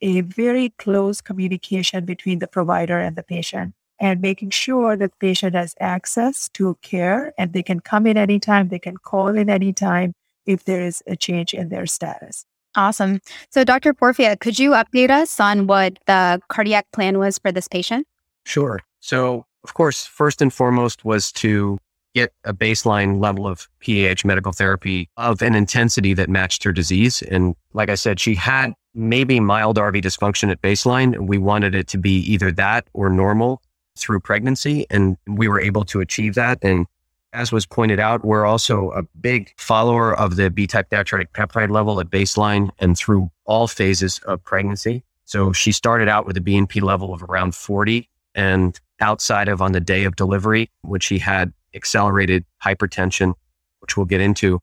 [0.01, 5.17] a very close communication between the provider and the patient and making sure that the
[5.17, 9.49] patient has access to care and they can come in anytime, they can call in
[9.49, 10.13] anytime
[10.45, 12.45] if there is a change in their status.
[12.75, 13.19] Awesome.
[13.49, 13.93] So, Dr.
[13.93, 18.07] Forfia, could you update us on what the cardiac plan was for this patient?
[18.45, 18.79] Sure.
[19.01, 21.77] So, of course, first and foremost was to
[22.13, 27.21] get a baseline level of PAH medical therapy of an intensity that matched her disease.
[27.23, 31.27] And like I said, she had maybe mild RV dysfunction at baseline.
[31.27, 33.61] We wanted it to be either that or normal
[33.97, 34.85] through pregnancy.
[34.89, 36.59] And we were able to achieve that.
[36.61, 36.85] And
[37.33, 41.69] as was pointed out, we're also a big follower of the B type natriuretic peptide
[41.69, 45.03] level at baseline and through all phases of pregnancy.
[45.23, 49.71] So she started out with a BNP level of around 40 and outside of on
[49.71, 53.33] the day of delivery, which she had accelerated hypertension,
[53.79, 54.59] which we'll get into,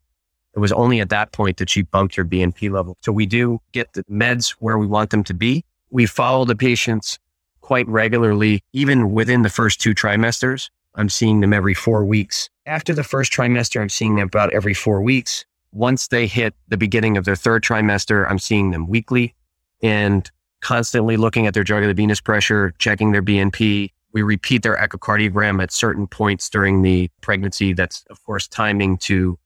[0.55, 2.97] it was only at that point that she bumped her BNP level.
[3.03, 5.65] So we do get the meds where we want them to be.
[5.91, 7.19] We follow the patients
[7.61, 10.71] quite regularly, even within the first two trimesters.
[10.95, 12.49] I'm seeing them every four weeks.
[12.67, 15.45] After the first trimester, I'm seeing them about every four weeks.
[15.73, 19.35] Once they hit the beginning of their third trimester, I'm seeing them weekly
[19.83, 20.29] and
[20.61, 23.93] constantly looking at their jugular venous pressure, checking their BNP.
[24.19, 27.73] We repeat their echocardiogram at certain points during the pregnancy.
[27.73, 29.39] That's, of course, timing to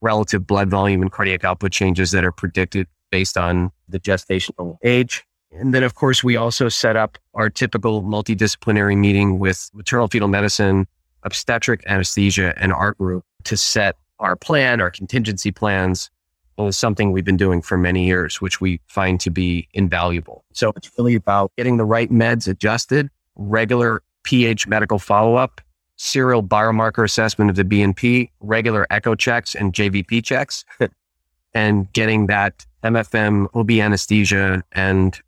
[0.00, 5.22] relative blood volume and cardiac output changes that are predicted based on the gestational age.
[5.52, 10.26] And then, of course, we also set up our typical multidisciplinary meeting with maternal fetal
[10.26, 10.88] medicine,
[11.22, 16.10] obstetric anesthesia, and our group to set our plan, our contingency plans.
[16.58, 20.44] Well, something we've been doing for many years, which we find to be invaluable.
[20.52, 25.60] So it's really about getting the right meds adjusted, regular PH medical follow up,
[25.96, 30.64] serial biomarker assessment of the BNP, regular echo checks and JVP checks,
[31.54, 35.18] and getting that MFM, OB anesthesia, and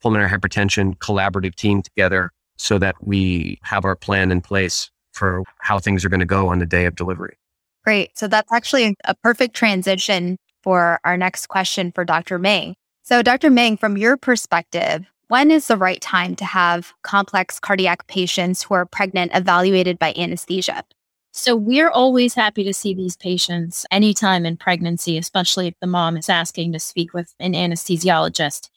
[0.00, 5.78] pulmonary hypertension collaborative team together so that we have our plan in place for how
[5.78, 7.36] things are going to go on the day of delivery.
[7.84, 8.16] Great.
[8.16, 12.38] So that's actually a perfect transition for our next question for Dr.
[12.38, 12.74] Meng.
[13.02, 13.50] So, Dr.
[13.50, 18.72] Meng, from your perspective, when is the right time to have complex cardiac patients who
[18.72, 20.84] are pregnant evaluated by anesthesia?
[21.32, 26.16] So we're always happy to see these patients anytime in pregnancy, especially if the mom
[26.16, 28.70] is asking to speak with an anesthesiologist.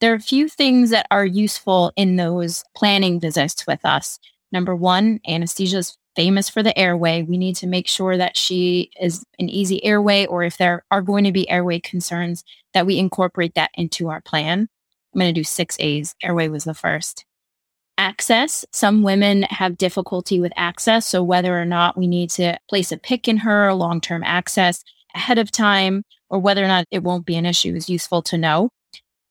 [0.00, 4.18] There are a few things that are useful in those planning visits with us.
[4.50, 7.20] Number one, anesthesia is famous for the airway.
[7.20, 11.02] We need to make sure that she is an easy airway, or if there are
[11.02, 14.70] going to be airway concerns, that we incorporate that into our plan.
[15.14, 16.14] I'm going to do six A's.
[16.22, 17.24] Airway was the first.
[17.96, 18.64] Access.
[18.72, 21.06] Some women have difficulty with access.
[21.06, 24.84] So whether or not we need to place a PICC in her long term access
[25.14, 28.38] ahead of time or whether or not it won't be an issue is useful to
[28.38, 28.70] know.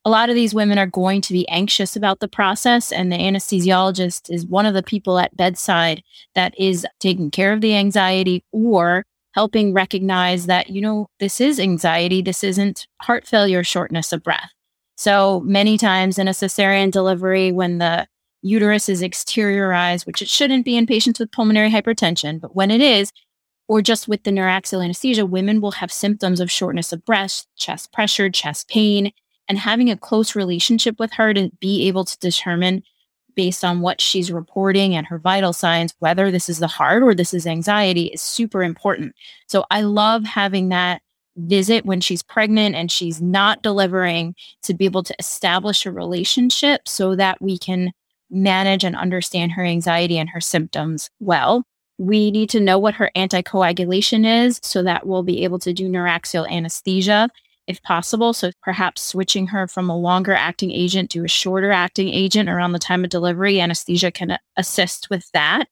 [0.03, 3.17] A lot of these women are going to be anxious about the process, and the
[3.17, 6.01] anesthesiologist is one of the people at bedside
[6.33, 11.59] that is taking care of the anxiety or helping recognize that, you know, this is
[11.59, 12.21] anxiety.
[12.21, 14.49] This isn't heart failure, shortness of breath.
[14.97, 18.07] So many times in a cesarean delivery, when the
[18.41, 22.81] uterus is exteriorized, which it shouldn't be in patients with pulmonary hypertension, but when it
[22.81, 23.11] is,
[23.67, 27.93] or just with the neuraxial anesthesia, women will have symptoms of shortness of breath, chest
[27.93, 29.11] pressure, chest pain,
[29.47, 32.81] and having a close relationship with her to be able to determine
[33.35, 37.13] based on what she's reporting and her vital signs, whether this is the heart or
[37.13, 39.13] this is anxiety is super important.
[39.47, 41.01] So I love having that
[41.37, 46.87] visit when she's pregnant and she's not delivering to be able to establish a relationship
[46.87, 47.91] so that we can
[48.29, 51.63] manage and understand her anxiety and her symptoms well.
[51.97, 55.89] We need to know what her anticoagulation is so that we'll be able to do
[55.89, 57.29] neuraxial anesthesia
[57.67, 58.33] if possible.
[58.33, 62.71] So perhaps switching her from a longer acting agent to a shorter acting agent around
[62.71, 65.67] the time of delivery, anesthesia can assist with that.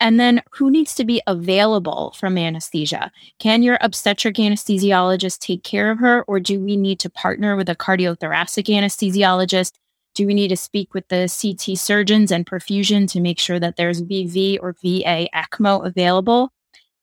[0.00, 3.12] And then who needs to be available from anesthesia?
[3.38, 7.68] Can your obstetric anesthesiologist take care of her, or do we need to partner with
[7.68, 9.72] a cardiothoracic anesthesiologist
[10.14, 13.76] do we need to speak with the CT surgeons and perfusion to make sure that
[13.76, 16.52] there's VV or VA ECMO available?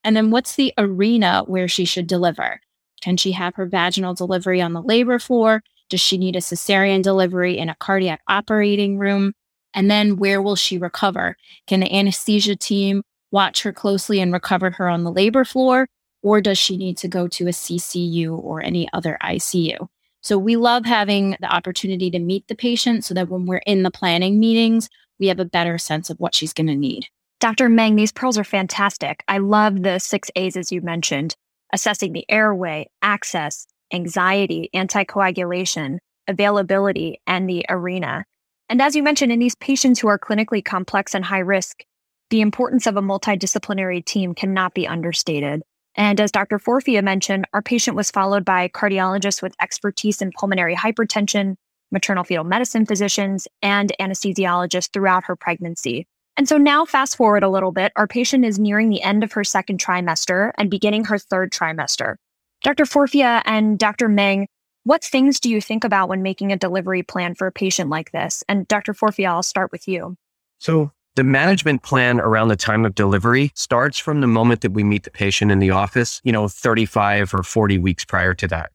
[0.04, 2.60] And then what's the arena where she should deliver?
[3.02, 5.64] Can she have her vaginal delivery on the labor floor?
[5.90, 9.34] Does she need a cesarean delivery in a cardiac operating room?
[9.74, 11.38] And then where will she recover?
[11.68, 15.88] Can the anesthesia team watch her closely and recover her on the labor floor?
[16.24, 19.88] Or does she need to go to a CCU or any other ICU?
[20.22, 23.84] So we love having the opportunity to meet the patient so that when we're in
[23.84, 27.08] the planning meetings, we have a better sense of what she's going to need.
[27.40, 27.70] Dr.
[27.70, 29.24] Meng, these pearls are fantastic.
[29.28, 31.36] I love the six A's as you mentioned
[31.74, 38.26] assessing the airway, access, anxiety, anticoagulation, availability, and the arena.
[38.70, 41.84] And as you mentioned, in these patients who are clinically complex and high risk,
[42.30, 45.62] the importance of a multidisciplinary team cannot be understated.
[45.96, 46.60] And as Dr.
[46.60, 51.56] Forfia mentioned, our patient was followed by cardiologists with expertise in pulmonary hypertension,
[51.92, 56.06] maternal fetal medicine physicians, and anesthesiologists throughout her pregnancy.
[56.36, 59.32] And so now, fast forward a little bit, our patient is nearing the end of
[59.32, 62.18] her second trimester and beginning her third trimester.
[62.64, 62.86] Dr.
[62.86, 64.08] Forfia and Dr.
[64.08, 64.48] Meng,
[64.88, 68.12] what things do you think about when making a delivery plan for a patient like
[68.14, 68.42] this?
[68.48, 68.94] And Dr.
[68.94, 70.16] Forfia, I'll start with you.
[70.60, 74.86] So, the management plan around the time of delivery starts from the moment that we
[74.86, 78.72] meet the patient in the office, you know, 35 or 40 weeks prior to that.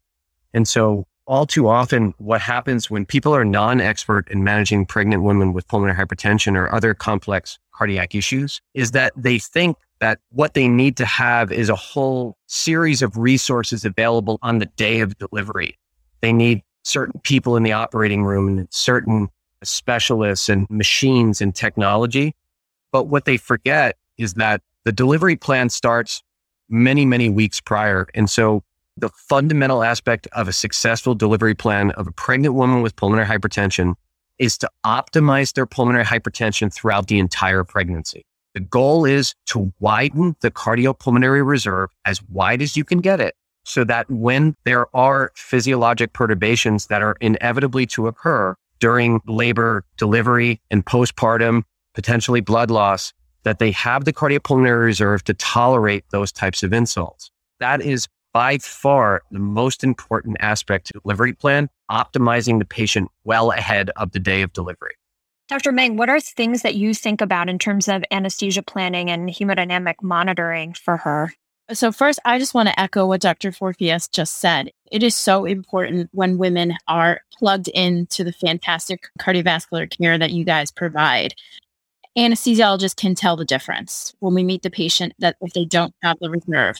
[0.53, 5.53] And so all too often, what happens when people are non-expert in managing pregnant women
[5.53, 10.66] with pulmonary hypertension or other complex cardiac issues is that they think that what they
[10.66, 15.79] need to have is a whole series of resources available on the day of delivery.
[16.22, 19.28] They need certain people in the operating room and certain
[19.62, 22.35] specialists and machines and technology.
[22.90, 26.22] But what they forget is that the delivery plan starts
[26.68, 28.08] many, many weeks prior.
[28.14, 28.62] And so
[28.96, 33.94] the fundamental aspect of a successful delivery plan of a pregnant woman with pulmonary hypertension
[34.38, 38.24] is to optimize their pulmonary hypertension throughout the entire pregnancy.
[38.54, 43.35] The goal is to widen the cardiopulmonary reserve as wide as you can get it
[43.64, 50.61] so that when there are physiologic perturbations that are inevitably to occur, during labor, delivery,
[50.70, 51.62] and postpartum,
[51.94, 53.12] potentially blood loss,
[53.44, 57.31] that they have the cardiopulmonary reserve to tolerate those types of insults.
[57.61, 63.53] That is by far the most important aspect to delivery plan, optimizing the patient well
[63.53, 64.94] ahead of the day of delivery.
[65.48, 65.70] Dr.
[65.70, 69.96] Meng, what are things that you think about in terms of anesthesia planning and hemodynamic
[70.03, 71.33] monitoring for her?
[71.70, 73.53] So, first, I just want to echo what Dr.
[73.53, 74.70] Forfia's just said.
[74.90, 80.44] It is so important when women are plugged into the fantastic cardiovascular care that you
[80.44, 81.35] guys provide.
[82.18, 86.18] Anesthesiologists can tell the difference when we meet the patient that if they don't have
[86.20, 86.79] the reserve.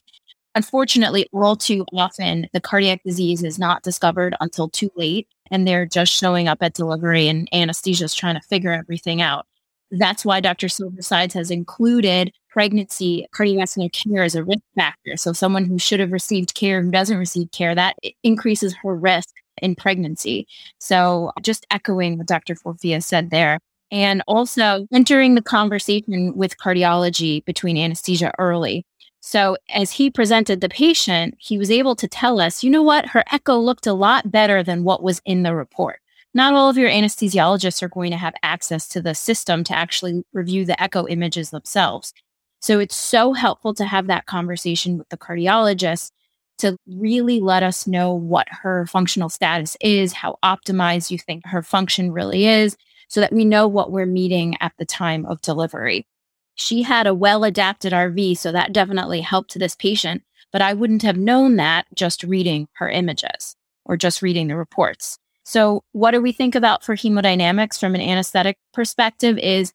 [0.55, 5.87] Unfortunately, all too often, the cardiac disease is not discovered until too late, and they're
[5.87, 9.47] just showing up at delivery, and anesthesia is trying to figure everything out.
[9.93, 10.69] That's why Dr.
[10.69, 15.17] Silversides has included pregnancy cardiovascular care as a risk factor.
[15.17, 19.29] So someone who should have received care who doesn't receive care, that increases her risk
[19.61, 20.47] in pregnancy.
[20.79, 22.55] So just echoing what Dr.
[22.55, 23.59] Forfia said there.
[23.91, 28.87] And also entering the conversation with cardiology between anesthesia early.
[29.21, 33.07] So as he presented the patient, he was able to tell us, you know what,
[33.07, 36.01] her echo looked a lot better than what was in the report.
[36.35, 40.23] Not all of your anesthesiologists are going to have access to the system to actually
[40.33, 42.13] review the echo images themselves.
[42.61, 46.11] So it's so helpful to have that conversation with the cardiologist
[46.59, 51.63] to really let us know what her functional status is, how optimized you think her
[51.63, 52.77] function really is,
[53.09, 56.07] so that we know what we're meeting at the time of delivery.
[56.55, 60.23] She had a well adapted RV, so that definitely helped this patient,
[60.53, 65.19] but I wouldn't have known that just reading her images or just reading the reports.
[65.45, 69.73] So, what do we think about for hemodynamics from an anesthetic perspective is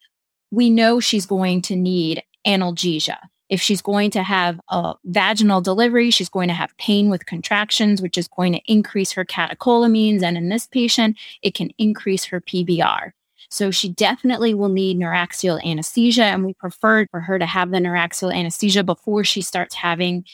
[0.51, 3.17] we know she's going to need analgesia.
[3.49, 8.01] If she's going to have a vaginal delivery, she's going to have pain with contractions,
[8.01, 10.21] which is going to increase her catecholamines.
[10.21, 13.11] And in this patient, it can increase her PVR.
[13.49, 16.25] So she definitely will need neuraxial anesthesia.
[16.25, 20.25] And we prefer for her to have the neuraxial anesthesia before she starts having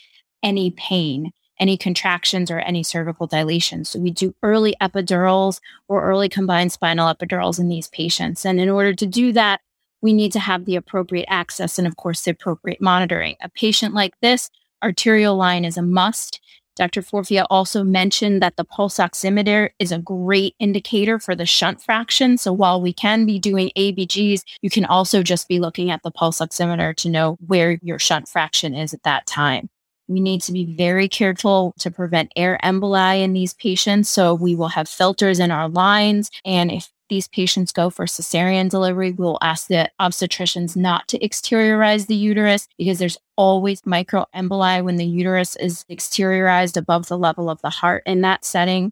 [0.42, 3.86] any pain, any contractions, or any cervical dilation.
[3.86, 8.46] So we do early epidurals or early combined spinal epidurals in these patients.
[8.46, 9.62] And in order to do that,
[10.02, 13.36] we need to have the appropriate access and, of course, the appropriate monitoring.
[13.42, 14.50] A patient like this,
[14.84, 16.42] arterial line is a must.
[16.76, 17.02] Dr.
[17.02, 22.38] Forfia also mentioned that the pulse oximeter is a great indicator for the shunt fraction.
[22.38, 26.12] So while we can be doing ABGs, you can also just be looking at the
[26.12, 29.70] pulse oximeter to know where your shunt fraction is at that time.
[30.08, 34.10] We need to be very careful to prevent air emboli in these patients.
[34.10, 36.30] So we will have filters in our lines.
[36.46, 42.08] And if these patients go for cesarean delivery, we'll ask the obstetricians not to exteriorize
[42.08, 47.62] the uterus because there's always microemboli when the uterus is exteriorized above the level of
[47.62, 48.92] the heart in that setting.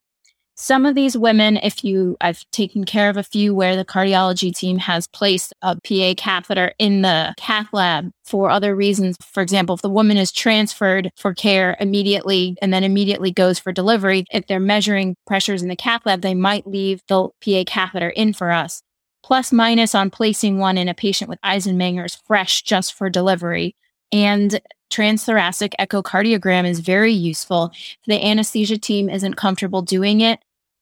[0.62, 4.56] Some of these women, if you, I've taken care of a few where the cardiology
[4.56, 9.18] team has placed a PA catheter in the cath lab for other reasons.
[9.24, 13.72] For example, if the woman is transferred for care immediately and then immediately goes for
[13.72, 18.10] delivery, if they're measuring pressures in the cath lab, they might leave the PA catheter
[18.10, 18.84] in for us.
[19.24, 23.76] Plus minus on placing one in a patient with Eisenmenger's fresh just for delivery.
[24.12, 27.72] And transthoracic echocardiogram is very useful.
[27.74, 30.40] If the anesthesia team isn't comfortable doing it,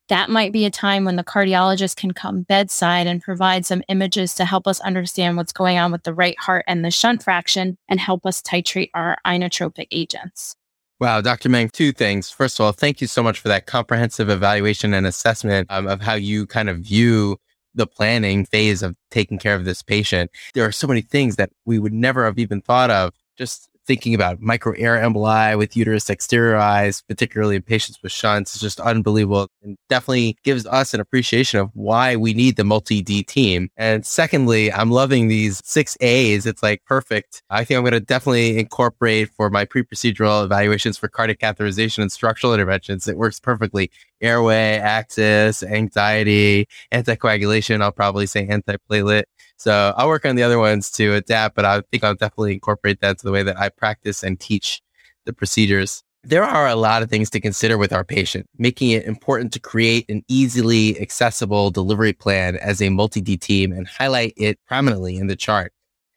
[0.09, 4.35] that might be a time when the cardiologist can come bedside and provide some images
[4.35, 7.77] to help us understand what's going on with the right heart and the shunt fraction
[7.87, 10.55] and help us titrate our inotropic agents.
[10.99, 11.47] Wow, Dr.
[11.47, 12.29] Meng, two things.
[12.29, 16.01] First of all, thank you so much for that comprehensive evaluation and assessment um, of
[16.01, 17.37] how you kind of view
[17.73, 20.29] the planning phase of taking care of this patient.
[20.53, 24.13] There are so many things that we would never have even thought of just thinking
[24.13, 29.47] about micro air emboli with uterus exteriorized, particularly in patients with shunts, is just unbelievable
[29.63, 33.67] and definitely gives us an appreciation of why we need the multi D team.
[33.77, 36.45] And secondly, I'm loving these six A's.
[36.45, 37.41] It's like perfect.
[37.49, 42.03] I think I'm going to definitely incorporate for my pre procedural evaluations for cardiac catheterization
[42.03, 43.07] and structural interventions.
[43.07, 43.89] It works perfectly.
[44.21, 47.81] Airway, access, anxiety, anticoagulation.
[47.81, 49.23] I'll probably say antiplatelet
[49.59, 53.01] so I'll work on the other ones to adapt, but I think I'll definitely incorporate
[53.01, 54.81] that to the way that I practice and teach
[55.25, 56.03] the procedures.
[56.23, 59.59] There are a lot of things to consider with our patient, making it important to
[59.59, 65.27] create an easily accessible delivery plan as a multi-D team and highlight it prominently in
[65.27, 65.71] the chart.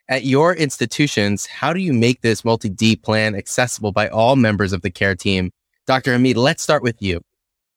[0.09, 4.83] At your institutions, how do you make this multi-D plan accessible by all members of
[4.83, 5.53] the care team?
[5.87, 6.19] Dr.
[6.19, 7.23] Hameed, let's start with you.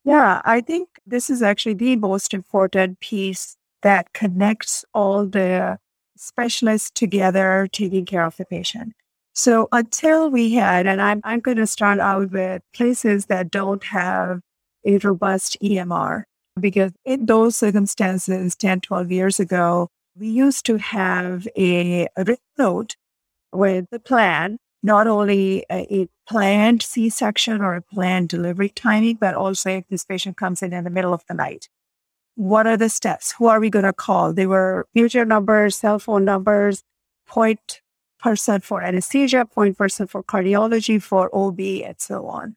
[0.04, 5.78] Yeah, I think this is actually the most important piece that connects all the
[6.18, 8.94] specialists together taking care of the patient.
[9.36, 13.84] So until we had, and I'm, I'm going to start out with places that don't
[13.84, 14.40] have
[14.86, 16.24] a robust EMR,
[16.58, 22.96] because in those circumstances, 10, 12 years ago, we used to have a, written note
[23.52, 29.18] with the plan, not only a, a planned C section or a planned delivery timing,
[29.18, 31.68] but also if this patient comes in in the middle of the night
[32.36, 33.34] what are the steps?
[33.38, 34.34] Who are we going to call?
[34.34, 36.84] They were future numbers, cell phone numbers,
[37.26, 37.82] point
[38.26, 42.56] person for anesthesia, point person for cardiology, for OB, and so on.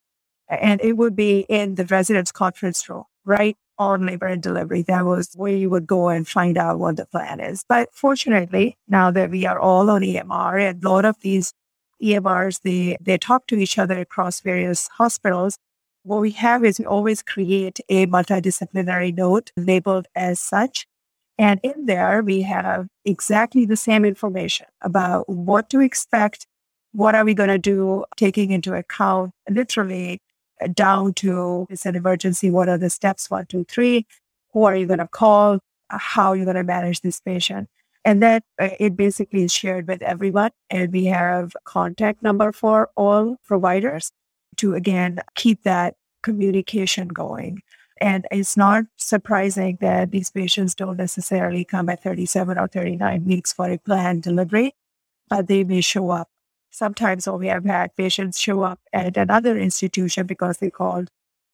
[0.48, 4.80] And it would be in the residence conference room, right on labor and delivery.
[4.80, 7.64] That was where you would go and find out what the plan is.
[7.68, 11.52] But fortunately, now that we are all on EMR and a lot of these
[12.02, 15.58] EMRs, they, they talk to each other across various hospitals
[16.08, 20.86] what we have is we always create a multidisciplinary note labeled as such.
[21.38, 26.46] And in there, we have exactly the same information about what to expect,
[26.92, 30.20] what are we going to do, taking into account literally
[30.74, 34.06] down to it's an emergency, what are the steps one, two, three,
[34.52, 37.68] who are you going to call, how are you're going to manage this patient.
[38.04, 40.50] And that uh, it basically is shared with everyone.
[40.70, 44.10] And we have contact number for all providers
[44.56, 47.60] to again keep that communication going.
[48.00, 53.52] And it's not surprising that these patients don't necessarily come at 37 or 39 weeks
[53.52, 54.74] for a planned delivery,
[55.28, 56.28] but they may show up.
[56.70, 61.08] Sometimes we have had patients show up at another institution because they called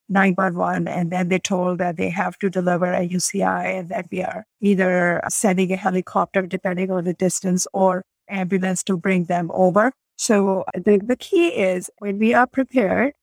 [0.09, 4.23] 911 and then they're told that they have to deliver a UCI and that we
[4.23, 9.93] are either sending a helicopter depending on the distance or ambulance to bring them over.
[10.17, 13.15] So the, the key is when we are prepared,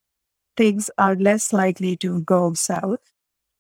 [0.57, 3.11] things are less likely to go south.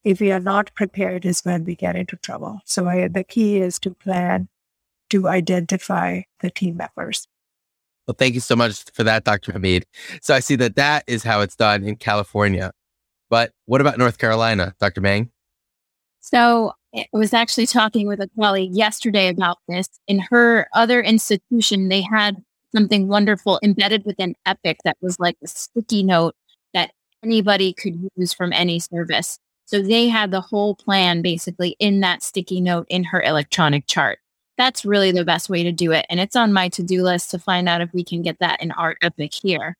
[0.03, 2.59] If we are not prepared is when we get into trouble.
[2.65, 4.49] So I, the key is to plan
[5.11, 7.27] to identify the team members.
[8.07, 9.51] Well, thank you so much for that, Dr.
[9.51, 9.83] Hameed.
[10.21, 12.71] So I see that that is how it's done in California.
[13.29, 15.01] But what about North Carolina, Dr.
[15.01, 15.31] Meng?
[16.19, 19.87] So I was actually talking with a colleague yesterday about this.
[20.07, 22.43] In her other institution, they had
[22.75, 26.35] something wonderful embedded within Epic that was like a sticky note
[26.73, 26.91] that
[27.23, 29.39] anybody could use from any service.
[29.71, 34.19] So they had the whole plan basically in that sticky note in her electronic chart.
[34.57, 36.05] That's really the best way to do it.
[36.09, 38.61] And it's on my to do list to find out if we can get that
[38.61, 39.75] in our Epic here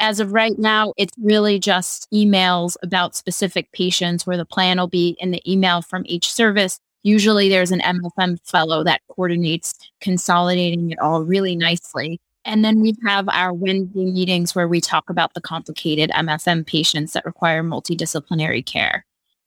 [0.00, 4.88] as of right now, it's really just emails about specific patients where the plan will
[4.88, 6.80] be in the email from each service.
[7.02, 12.20] Usually there's an MFM fellow that coordinates consolidating it all really nicely.
[12.44, 17.12] And then we have our Wednesday meetings where we talk about the complicated MFM patients
[17.12, 19.04] that require multidisciplinary care.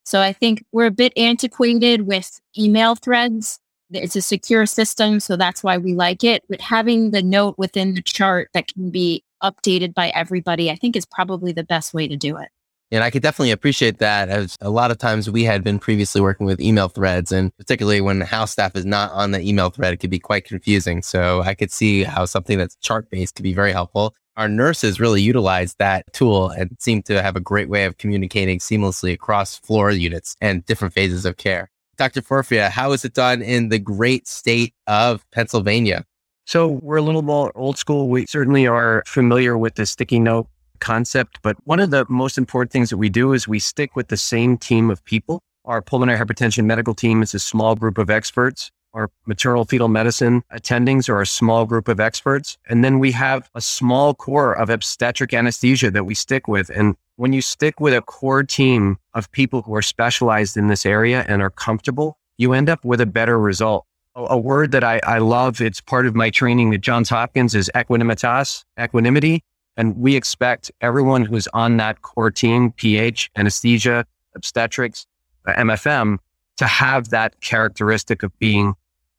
[0.07, 3.59] So I think we're a bit antiquated with email threads.
[3.91, 6.45] It's a secure system, so that's why we like it.
[6.47, 10.95] But having the note within the chart that can be updated by everybody, I think
[10.95, 12.47] is probably the best way to do it.
[12.89, 16.21] And I could definitely appreciate that as a lot of times we had been previously
[16.21, 19.93] working with email threads and particularly when house staff is not on the email thread,
[19.93, 21.01] it could be quite confusing.
[21.01, 24.15] So I could see how something that's chart based could be very helpful.
[24.37, 28.59] Our nurses really utilize that tool and seem to have a great way of communicating
[28.59, 31.71] seamlessly across floor units and different phases of care.
[31.97, 32.21] Dr.
[32.21, 36.05] Forfia, how is it done in the great state of Pennsylvania?
[36.45, 38.09] So we're a little more old school.
[38.09, 40.47] We certainly are familiar with the sticky note
[40.79, 44.09] concept, but one of the most important things that we do is we stick with
[44.09, 45.41] the same team of people.
[45.65, 48.69] Our pulmonary hypertension medical team is a small group of experts.
[48.97, 52.57] Our maternal fetal medicine attendings are a small group of experts.
[52.67, 56.71] And then we have a small core of obstetric anesthesia that we stick with.
[56.71, 60.83] And when you stick with a core team of people who are specialized in this
[60.83, 63.85] area and are comfortable, you end up with a better result
[64.15, 65.61] a word that I, I love.
[65.61, 69.43] It's part of my training at Johns Hopkins is equanimitas, equanimity.
[69.75, 75.05] And we expect everyone who's on that core team, PH, anesthesia, obstetrics,
[75.47, 76.17] MFM,
[76.57, 78.73] to have that characteristic of being,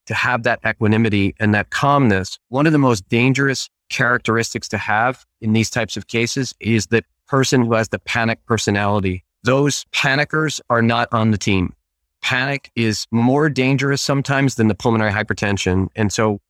[0.08, 2.38] to have that equanimity and that calmness.
[2.48, 7.02] One of the most dangerous characteristics to have in these types of cases is the
[7.26, 9.24] person who has the panic personality.
[9.44, 11.74] Those panickers are not on the team
[12.22, 15.88] panic is more dangerous sometimes than the pulmonary hypertension.
[15.96, 16.40] And so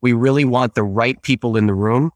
[0.00, 2.10] we really want the right people in the room.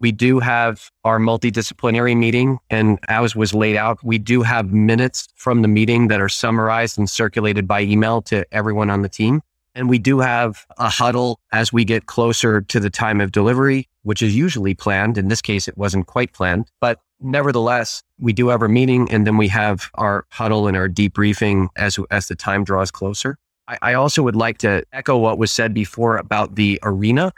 [0.00, 5.28] We do have our multidisciplinary meeting, and as was laid out, we do have minutes
[5.36, 9.42] from the meeting that are summarized and circulated by email to everyone on the team.
[9.74, 13.88] And we do have a huddle as we get closer to the time of delivery,
[14.02, 15.16] which is usually planned.
[15.16, 19.26] In this case, it wasn't quite planned, but nevertheless, we do have a meeting and
[19.26, 23.38] then we have our huddle and our debriefing as, as the time draws closer.
[23.68, 27.32] I, I also would like to echo what was said before about the arena.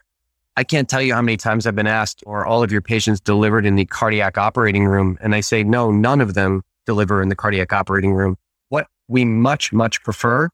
[0.56, 3.20] I can't tell you how many times I've been asked, are all of your patients
[3.20, 5.18] delivered in the cardiac operating room?
[5.20, 8.36] And I say, no, none of them deliver in the cardiac operating room.
[8.68, 10.48] What we much, much prefer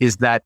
[0.00, 0.42] is that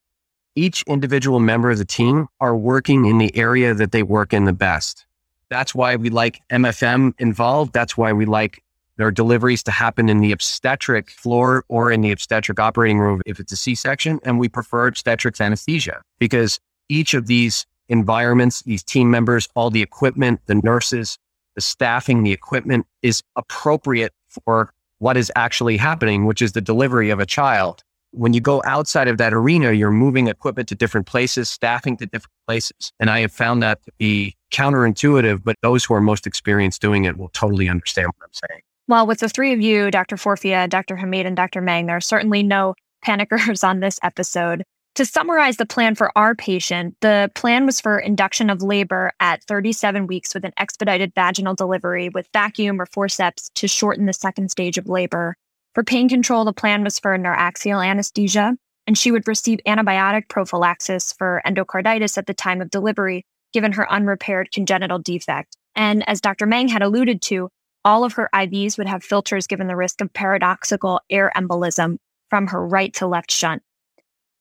[0.58, 4.44] each individual member of the team are working in the area that they work in
[4.44, 5.06] the best.
[5.50, 7.72] That's why we like MFM involved.
[7.72, 8.62] That's why we like
[8.96, 13.38] their deliveries to happen in the obstetric floor or in the obstetric operating room if
[13.38, 14.18] it's a C section.
[14.24, 19.82] And we prefer obstetrics anesthesia because each of these environments, these team members, all the
[19.82, 21.18] equipment, the nurses,
[21.54, 27.10] the staffing, the equipment is appropriate for what is actually happening, which is the delivery
[27.10, 27.84] of a child.
[28.18, 32.06] When you go outside of that arena, you're moving equipment to different places, staffing to
[32.06, 32.92] different places.
[32.98, 37.04] And I have found that to be counterintuitive, but those who are most experienced doing
[37.04, 38.62] it will totally understand what I'm saying.
[38.88, 40.16] Well, with the three of you, Dr.
[40.16, 40.96] Forfia, Dr.
[40.96, 41.60] Hameed, and Dr.
[41.60, 42.74] Meng, there are certainly no
[43.06, 44.64] panickers on this episode.
[44.96, 49.44] To summarize the plan for our patient, the plan was for induction of labor at
[49.44, 54.50] 37 weeks with an expedited vaginal delivery with vacuum or forceps to shorten the second
[54.50, 55.36] stage of labor.
[55.78, 58.56] For pain control, the plan was for neuraxial anesthesia,
[58.88, 63.88] and she would receive antibiotic prophylaxis for endocarditis at the time of delivery, given her
[63.88, 65.56] unrepaired congenital defect.
[65.76, 66.46] And as Dr.
[66.46, 67.48] Meng had alluded to,
[67.84, 71.98] all of her IVs would have filters given the risk of paradoxical air embolism
[72.28, 73.62] from her right to left shunt.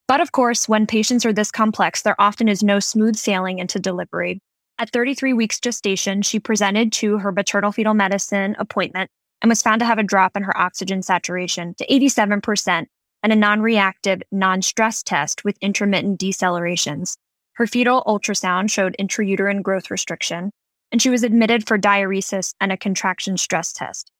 [0.08, 3.78] But of course, when patients are this complex, there often is no smooth sailing into
[3.78, 4.42] delivery.
[4.80, 9.12] At 33 weeks gestation, she presented to her maternal fetal medicine appointment
[9.42, 12.88] and was found to have a drop in her oxygen saturation to 87%
[13.24, 17.18] and a non reactive, non stress test with intermittent decelerations.
[17.54, 20.52] Her fetal ultrasound showed intrauterine growth restriction,
[20.92, 24.12] and she was admitted for diuresis and a contraction stress test.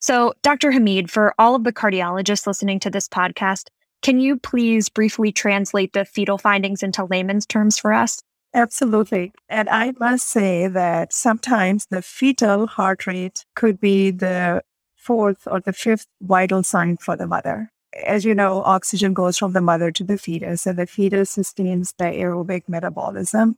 [0.00, 0.70] So, Dr.
[0.70, 3.68] Hameed, for all of the cardiologists listening to this podcast,
[4.02, 8.20] can you please briefly translate the fetal findings into layman's terms for us?
[8.54, 9.32] Absolutely.
[9.48, 14.62] And I must say that sometimes the fetal heart rate could be the
[14.96, 17.70] fourth or the fifth vital sign for the mother.
[18.06, 21.94] As you know, oxygen goes from the mother to the fetus, and the fetus sustains
[21.98, 23.56] the aerobic metabolism.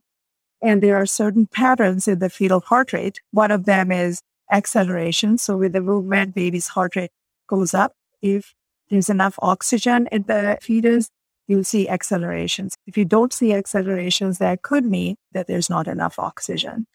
[0.61, 3.19] And there are certain patterns in the fetal heart rate.
[3.31, 4.21] One of them is
[4.51, 5.37] acceleration.
[5.37, 7.11] So with the movement, baby's heart rate
[7.47, 7.93] goes up.
[8.21, 8.55] If
[8.89, 11.09] there's enough oxygen in the fetus,
[11.47, 12.75] you'll see accelerations.
[12.85, 16.87] If you don't see accelerations, that could mean that there's not enough oxygen.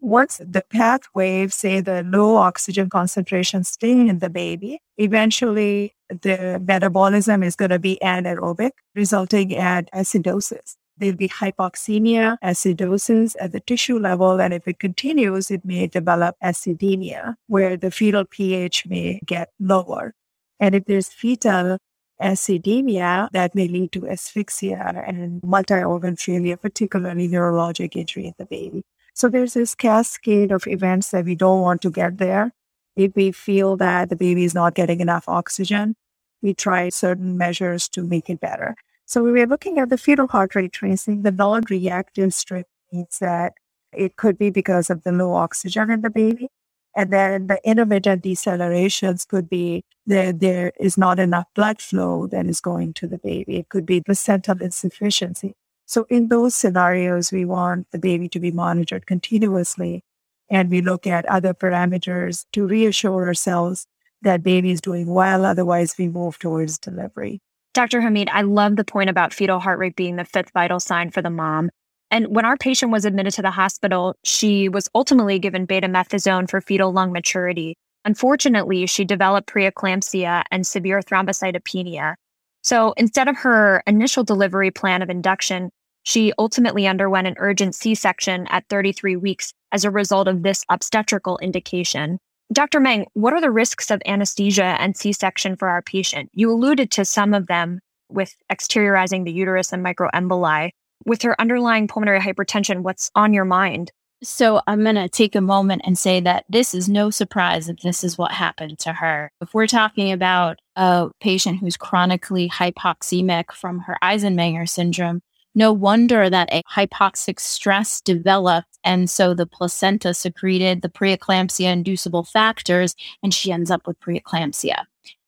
[0.00, 6.62] Once the path waves, say the low oxygen concentration stay in the baby, eventually the
[6.64, 10.76] metabolism is going to be anaerobic, resulting in acidosis.
[10.98, 16.36] There'll be hypoxemia, acidosis at the tissue level, and if it continues, it may develop
[16.42, 20.14] acidemia, where the fetal pH may get lower.
[20.58, 21.78] And if there's fetal
[22.22, 28.82] acidemia, that may lead to asphyxia and multi-organ failure, particularly neurologic injury in the baby.
[29.14, 32.52] So there's this cascade of events that we don't want to get there.
[32.96, 35.96] If we feel that the baby is not getting enough oxygen,
[36.42, 38.74] we try certain measures to make it better.
[39.06, 41.22] So we were looking at the fetal heart rate tracing.
[41.22, 43.54] The non-reactive strip means that
[43.92, 46.48] it could be because of the low oxygen in the baby.
[46.96, 52.46] And then the intermittent decelerations could be that there is not enough blood flow that
[52.46, 53.58] is going to the baby.
[53.58, 55.54] It could be placental insufficiency.
[55.84, 60.04] So in those scenarios, we want the baby to be monitored continuously.
[60.48, 63.86] And we look at other parameters to reassure ourselves
[64.22, 65.44] that baby is doing well.
[65.44, 67.40] Otherwise, we move towards delivery.
[67.74, 68.00] Dr.
[68.00, 71.20] Hameed, I love the point about fetal heart rate being the fifth vital sign for
[71.20, 71.68] the mom.
[72.10, 76.60] And when our patient was admitted to the hospital, she was ultimately given betamethasone for
[76.60, 77.76] fetal lung maturity.
[78.04, 82.14] Unfortunately, she developed preeclampsia and severe thrombocytopenia.
[82.62, 85.70] So instead of her initial delivery plan of induction,
[86.04, 90.64] she ultimately underwent an urgent C section at 33 weeks as a result of this
[90.68, 92.18] obstetrical indication.
[92.52, 92.78] Dr.
[92.78, 96.30] Meng, what are the risks of anesthesia and C section for our patient?
[96.32, 100.70] You alluded to some of them with exteriorizing the uterus and microemboli
[101.04, 103.92] with her underlying pulmonary hypertension, what's on your mind?
[104.22, 107.80] So I'm going to take a moment and say that this is no surprise if
[107.80, 109.30] this is what happened to her.
[109.42, 115.20] If we're talking about a patient who's chronically hypoxemic from her Eisenmenger syndrome,
[115.54, 118.78] no wonder that a hypoxic stress developed.
[118.84, 124.84] And so the placenta secreted the preeclampsia inducible factors, and she ends up with preeclampsia.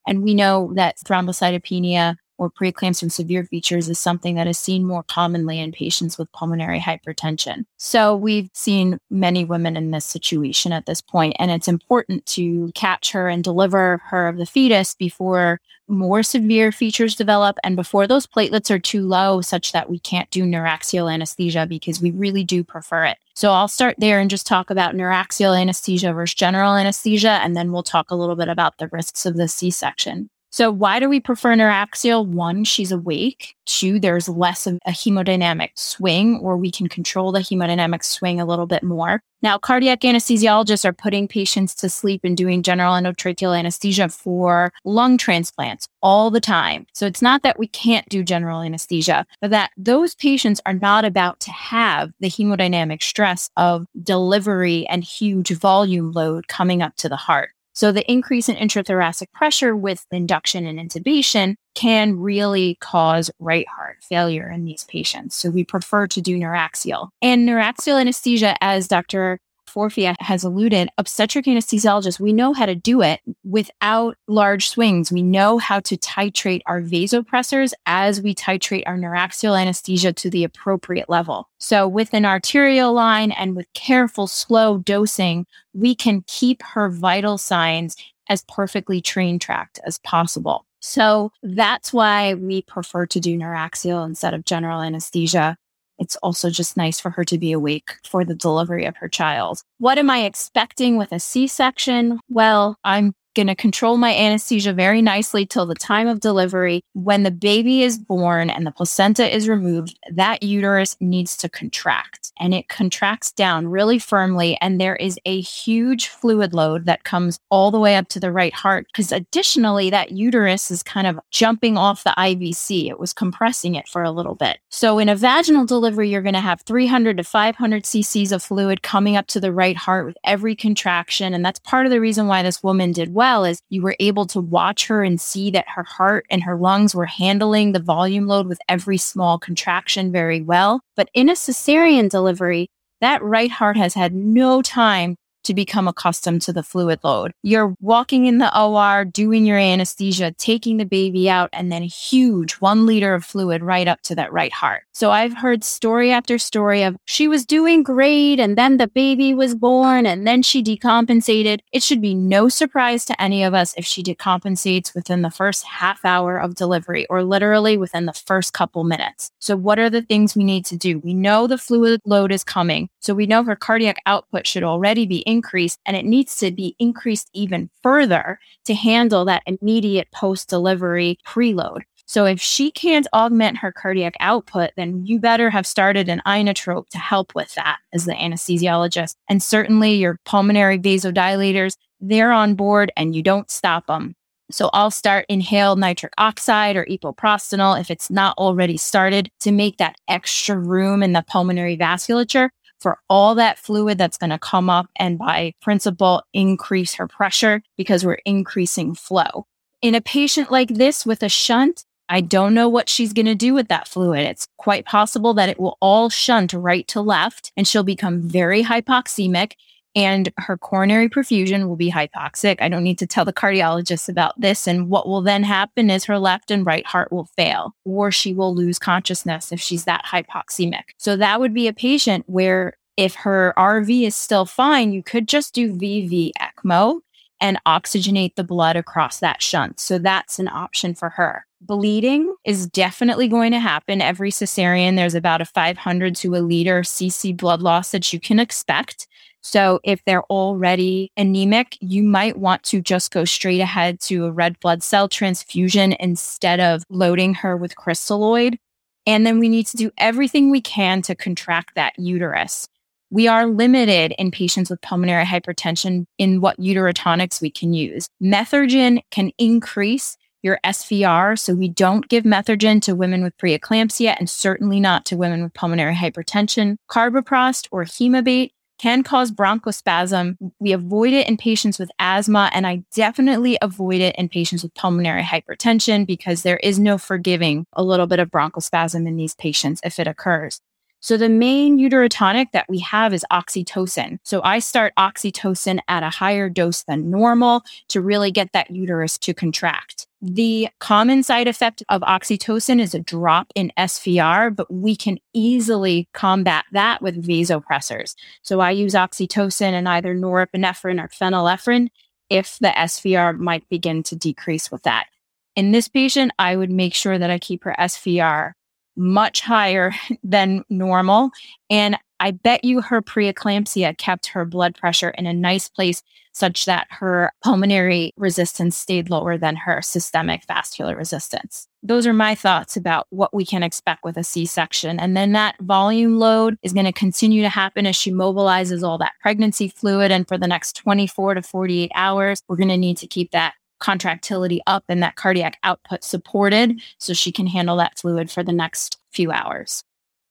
[0.07, 5.03] And we know that thrombocytopenia or preeclampsia severe features is something that is seen more
[5.03, 7.65] commonly in patients with pulmonary hypertension.
[7.77, 12.71] So we've seen many women in this situation at this point, and it's important to
[12.75, 18.07] catch her and deliver her of the fetus before more severe features develop and before
[18.07, 22.45] those platelets are too low such that we can't do neuraxial anesthesia because we really
[22.45, 23.17] do prefer it.
[23.35, 27.73] So I'll start there and just talk about neuraxial anesthesia versus general anesthesia, and then
[27.73, 30.29] we'll talk a little bit about the risks of the C-section.
[30.59, 32.27] So, why do we prefer neuraxial?
[32.27, 33.55] One, she's awake.
[33.65, 38.45] Two, there's less of a hemodynamic swing, or we can control the hemodynamic swing a
[38.45, 39.23] little bit more.
[39.41, 45.17] Now, cardiac anesthesiologists are putting patients to sleep and doing general endotracheal anesthesia for lung
[45.17, 46.89] transplants all the time.
[46.93, 51.05] So, it's not that we can't do general anesthesia, but that those patients are not
[51.05, 57.09] about to have the hemodynamic stress of delivery and huge volume load coming up to
[57.09, 57.51] the heart.
[57.79, 63.99] So the increase in intrathoracic pressure with induction and intubation can really cause right heart
[64.03, 65.37] failure in these patients.
[65.37, 67.11] So we prefer to do neuraxial.
[67.23, 69.39] And neuraxial anesthesia, as Dr.
[69.69, 75.13] Forfia has alluded, obstetric anesthesiologists, we know how to do it without large swings.
[75.13, 80.45] We know how to titrate our vasopressors as we titrate our neuraxial anesthesia to the
[80.45, 81.49] appropriate level.
[81.59, 87.39] So with an arterial line and with careful, slow dosing, we can keep her vital
[87.39, 87.97] signs
[88.29, 90.65] as perfectly train tracked as possible.
[90.81, 95.57] So that's why we prefer to do neuraxial instead of general anesthesia.
[95.99, 99.63] It's also just nice for her to be awake for the delivery of her child.
[99.79, 102.21] What am I expecting with a C section?
[102.29, 106.83] Well, I'm going to control my anesthesia very nicely till the time of delivery.
[106.95, 112.28] When the baby is born and the placenta is removed, that uterus needs to contract
[112.41, 114.59] and it contracts down really firmly.
[114.61, 118.33] And there is a huge fluid load that comes all the way up to the
[118.33, 122.89] right heart because additionally, that uterus is kind of jumping off the IVC.
[122.89, 124.59] It was compressing it for a little bit.
[124.69, 128.83] So in a vaginal delivery, you're going to have 300 to 500 cc's of fluid
[128.83, 131.35] coming up to the right heart with every contraction.
[131.35, 134.27] And that's part of the reason why this woman did well is you were able
[134.27, 138.27] to watch her and see that her heart and her lungs were handling the volume
[138.27, 140.81] load with every small contraction very well.
[140.99, 142.71] But in a cesarean delivery,
[143.01, 145.17] that right heart has had no time
[145.49, 147.33] to become accustomed to the fluid load.
[147.43, 152.53] You're walking in the OR, doing your anesthesia, taking the baby out, and then huge
[152.57, 154.83] one liter of fluid right up to that right heart.
[154.93, 159.33] So I've heard story after story of she was doing great and then the baby
[159.33, 161.61] was born and then she decompensated.
[161.73, 165.65] It should be no surprise to any of us if she decompensates within the first
[165.65, 169.31] half hour of delivery or literally within the first couple minutes.
[169.39, 170.99] So what are the things we need to do?
[170.99, 172.91] We know the fluid load is coming.
[173.01, 176.75] So we know her cardiac output should already be increased and it needs to be
[176.79, 181.83] increased even further to handle that immediate post delivery preload.
[182.07, 186.89] So if she can't augment her cardiac output, then you better have started an inotrope
[186.89, 189.15] to help with that as the anesthesiologist.
[189.29, 194.15] And certainly your pulmonary vasodilators, they're on board and you don't stop them.
[194.51, 199.77] So I'll start inhaled nitric oxide or epoprostenol if it's not already started to make
[199.77, 202.49] that extra room in the pulmonary vasculature
[202.81, 207.63] for all that fluid that's going to come up and by principle increase her pressure
[207.77, 209.47] because we're increasing flow.
[209.83, 213.35] In a patient like this with a shunt, I don't know what she's going to
[213.35, 214.21] do with that fluid.
[214.21, 218.65] It's quite possible that it will all shunt right to left and she'll become very
[218.65, 219.53] hypoxemic
[219.99, 222.59] and her coronary perfusion will be hypoxic.
[222.61, 224.69] I don't need to tell the cardiologist about this.
[224.69, 228.33] And what will then happen is her left and right heart will fail, or she
[228.33, 230.85] will lose consciousness if she's that hypoxemic.
[230.99, 235.27] So that would be a patient where if her RV is still fine, you could
[235.27, 237.01] just do VV ECMO
[237.41, 239.81] and oxygenate the blood across that shunt.
[239.81, 241.45] So that's an option for her.
[241.61, 244.95] Bleeding is definitely going to happen every cesarean.
[244.95, 249.09] There's about a 500 to a liter CC blood loss that you can expect.
[249.43, 254.31] So if they're already anemic, you might want to just go straight ahead to a
[254.31, 258.59] red blood cell transfusion instead of loading her with crystalloid.
[259.05, 262.69] And then we need to do everything we can to contract that uterus.
[263.11, 268.07] We are limited in patients with pulmonary hypertension in what uterotonics we can use.
[268.23, 270.17] Methergine can increase
[270.49, 271.39] your SVR.
[271.39, 275.53] So we don't give Methergine to women with preeclampsia and certainly not to women with
[275.53, 276.77] pulmonary hypertension.
[276.91, 280.37] Carboprost or Hemabate can cause bronchospasm.
[280.59, 284.73] We avoid it in patients with asthma, and I definitely avoid it in patients with
[284.75, 289.81] pulmonary hypertension because there is no forgiving a little bit of bronchospasm in these patients
[289.85, 290.61] if it occurs.
[291.01, 294.19] So the main uterotonic that we have is oxytocin.
[294.25, 299.17] So I start oxytocin at a higher dose than normal to really get that uterus
[299.19, 300.08] to contract.
[300.21, 306.09] The common side effect of oxytocin is a drop in SVR, but we can easily
[306.13, 308.17] combat that with vasopressors.
[308.43, 311.89] So I use oxytocin and either norepinephrine or phenylephrine
[312.31, 315.07] if the SVR might begin to decrease with that.
[315.55, 318.53] In this patient, I would make sure that I keep her SVR
[318.97, 319.93] much higher
[320.25, 321.31] than normal.
[321.71, 326.03] And I bet you her preeclampsia kept her blood pressure in a nice place
[326.33, 331.67] such that her pulmonary resistance stayed lower than her systemic vascular resistance.
[331.83, 335.01] Those are my thoughts about what we can expect with a C section.
[335.01, 338.99] And then that volume load is going to continue to happen as she mobilizes all
[338.99, 340.11] that pregnancy fluid.
[340.13, 343.55] And for the next 24 to 48 hours, we're going to need to keep that
[343.81, 348.53] contractility up and that cardiac output supported so she can handle that fluid for the
[348.53, 349.83] next few hours.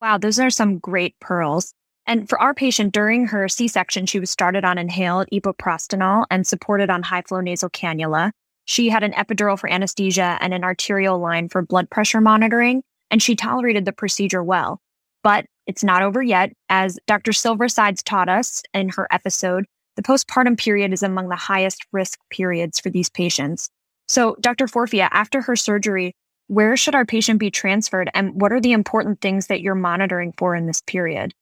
[0.02, 1.74] Wow, those are some great pearls.
[2.08, 6.48] And for our patient during her C section, she was started on inhaled epoprostenol and
[6.48, 8.32] supported on high flow nasal cannula.
[8.64, 12.82] She had an epidural for anesthesia and an arterial line for blood pressure monitoring,
[13.12, 14.80] and she tolerated the procedure well.
[15.22, 16.54] But it's not over yet.
[16.70, 17.32] As Dr.
[17.32, 19.66] Silversides taught us in her episode,
[19.98, 23.70] the postpartum period is among the highest risk periods for these patients.
[24.08, 24.68] So, Dr.
[24.68, 26.14] Forfia, after her surgery,
[26.48, 30.34] where should our patient be transferred and what are the important things that you're monitoring
[30.38, 31.34] for in this period?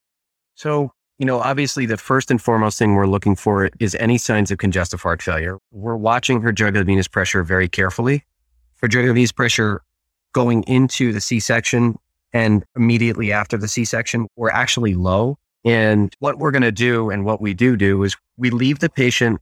[0.56, 4.52] So, you know, obviously the first and foremost thing we're looking for is any signs
[4.52, 5.60] of congestive heart failure.
[5.72, 8.24] We're watching her jugular venous pressure very carefully.
[8.76, 9.82] For jugular venous pressure
[10.34, 11.98] going into the C-section
[12.34, 15.38] and immediately after the C section were actually low.
[15.64, 18.90] And what we're going to do and what we do do is we leave the
[18.90, 19.40] patient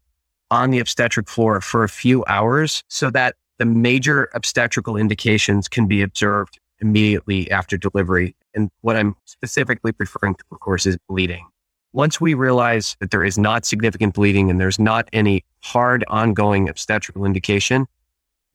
[0.52, 5.88] on the obstetric floor for a few hours so that the major obstetrical indications can
[5.88, 8.36] be observed immediately after delivery.
[8.56, 11.48] And what I'm specifically referring to, of course, is bleeding.
[11.92, 16.68] Once we realize that there is not significant bleeding and there's not any hard ongoing
[16.68, 17.86] obstetrical indication,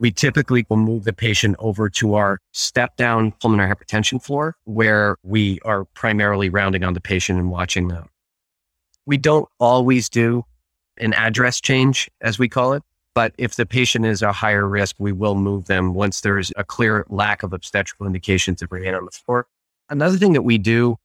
[0.01, 5.16] we typically will move the patient over to our step down pulmonary hypertension floor where
[5.22, 8.09] we are primarily rounding on the patient and watching them.
[9.07, 10.44] We don't always do
[10.99, 12.82] an address change, as we call it.
[13.14, 16.62] But if the patient is a higher risk, we will move them once there's a
[16.62, 19.46] clear lack of obstetrical indications to remain on the floor.
[19.91, 20.97] Another thing that we do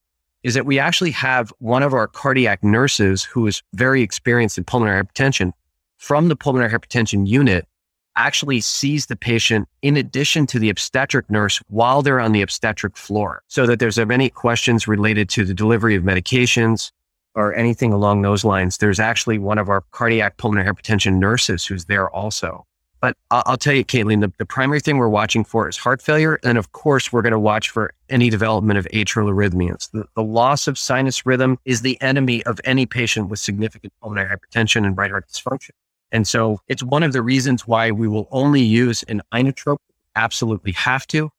[0.43, 4.63] is that we actually have one of our cardiac nurses who is very experienced in
[4.65, 5.53] pulmonary hypertension
[5.97, 7.67] from the pulmonary hypertension unit
[8.15, 12.95] actually sees the patient in addition to the obstetric nurse while they're on the obstetric
[12.97, 16.91] floor so that there's any questions related to the delivery of medications
[17.35, 18.77] or anything along those lines.
[18.77, 22.65] There's actually one of our cardiac pulmonary hypertension nurses who's there also.
[23.03, 26.39] But I'll, tell you, Caitlin, the, the primary thing we're watching for is heart failure.
[26.41, 29.91] And of course, we're going to watch for any development of atrial arrhythmias.
[29.91, 34.29] The, the loss of sinus rhythm is the enemy of any patient with significant pulmonary
[34.33, 35.71] hypertension and right heart dysfunction.
[36.13, 39.79] And so it's one of the reasons why we will only use an inotrope.
[40.15, 41.29] Absolutely have to,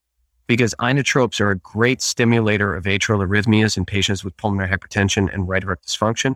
[0.46, 5.48] because inotropes are a great stimulator of atrial arrhythmias in patients with pulmonary hypertension and
[5.48, 6.34] right heart dysfunction.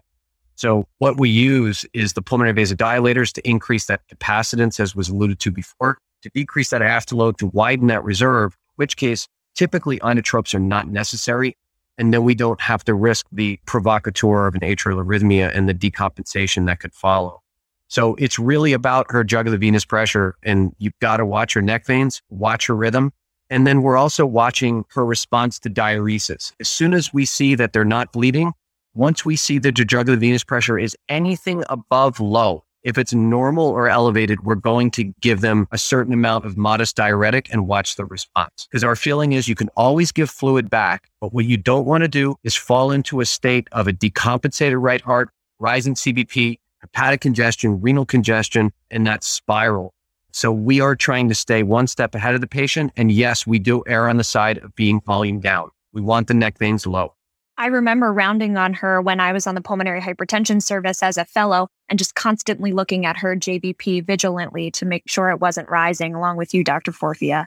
[0.59, 5.39] So what we use is the pulmonary vasodilators to increase that capacitance, as was alluded
[5.39, 10.59] to before, to decrease that afterload, to widen that reserve, which case typically inotropes are
[10.59, 11.57] not necessary.
[11.97, 15.75] And then we don't have to risk the provocateur of an atrial arrhythmia and the
[15.75, 17.41] decompensation that could follow.
[17.87, 21.87] So it's really about her jugular venous pressure and you've got to watch her neck
[21.87, 23.13] veins, watch her rhythm.
[23.49, 26.53] And then we're also watching her response to diuresis.
[26.59, 28.55] As soon as we see that they're not bleeding,
[28.99, 33.67] once we see that the jugular venous pressure is anything above low, if it's normal
[33.67, 37.95] or elevated, we're going to give them a certain amount of modest diuretic and watch
[37.95, 38.67] the response.
[38.69, 42.03] Because our feeling is you can always give fluid back, but what you don't want
[42.03, 45.31] to do is fall into a state of a decompensated right heart,
[45.61, 49.95] rising CVP, hepatic congestion, renal congestion, and that spiral.
[50.33, 52.93] So we are trying to stay one step ahead of the patient.
[52.97, 55.71] And yes, we do err on the side of being volume down.
[55.93, 57.15] We want the neck veins low.
[57.59, 61.25] I remember rounding on her when I was on the pulmonary hypertension service as a
[61.25, 66.15] fellow and just constantly looking at her JVP vigilantly to make sure it wasn't rising
[66.15, 66.93] along with you, Dr.
[66.93, 67.47] Forfia.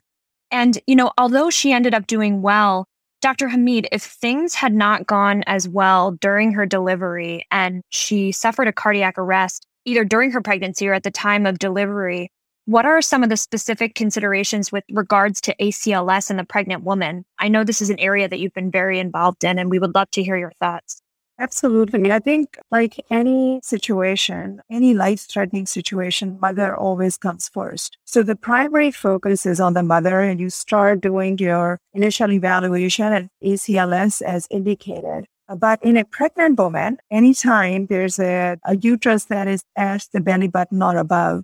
[0.51, 2.87] And, you know, although she ended up doing well,
[3.21, 3.47] Dr.
[3.47, 8.73] Hameed, if things had not gone as well during her delivery and she suffered a
[8.73, 12.29] cardiac arrest, either during her pregnancy or at the time of delivery,
[12.65, 17.25] what are some of the specific considerations with regards to ACLS and the pregnant woman?
[17.39, 19.95] I know this is an area that you've been very involved in, and we would
[19.95, 21.01] love to hear your thoughts.
[21.39, 22.11] Absolutely.
[22.11, 27.97] I think, like any situation, any life threatening situation, mother always comes first.
[28.05, 33.11] So the primary focus is on the mother, and you start doing your initial evaluation
[33.11, 35.25] at ACLS as indicated.
[35.57, 40.47] But in a pregnant woman, anytime there's a, a uterus that is at the belly
[40.47, 41.43] button or above,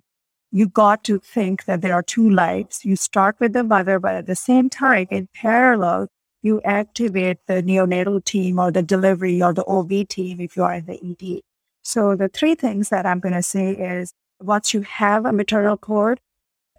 [0.50, 2.84] you got to think that there are two lives.
[2.84, 6.08] You start with the mother, but at the same time, in parallel,
[6.42, 10.74] you activate the neonatal team or the delivery or the OB team if you are
[10.74, 11.40] in the ED.
[11.82, 15.76] So the three things that I'm going to say is once you have a maternal
[15.76, 16.20] cord,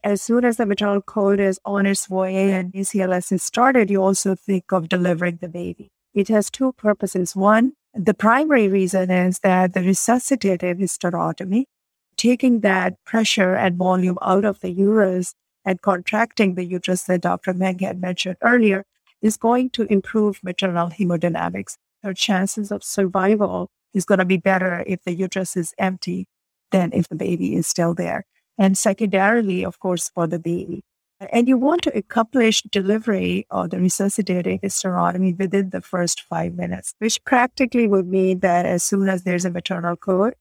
[0.03, 4.01] as soon as the maternal cord is on its way and ACLS is started, you
[4.01, 5.89] also think of delivering the baby.
[6.13, 7.36] It has two purposes.
[7.36, 11.65] One, the primary reason is that the resuscitative hysterotomy,
[12.20, 17.53] taking that pressure and volume out of the uterus and contracting the uterus that Dr.
[17.53, 18.84] Meng had mentioned earlier,
[19.22, 21.78] is going to improve maternal hemodynamics.
[22.03, 26.28] Her chances of survival is going to be better if the uterus is empty
[26.72, 28.26] than if the baby is still there.
[28.57, 30.82] And secondarily, of course, for the baby.
[31.32, 36.93] And you want to accomplish delivery or the resuscitating hysterotomy within the first five minutes,
[36.99, 40.36] which practically would mean that as soon as there's a maternal code,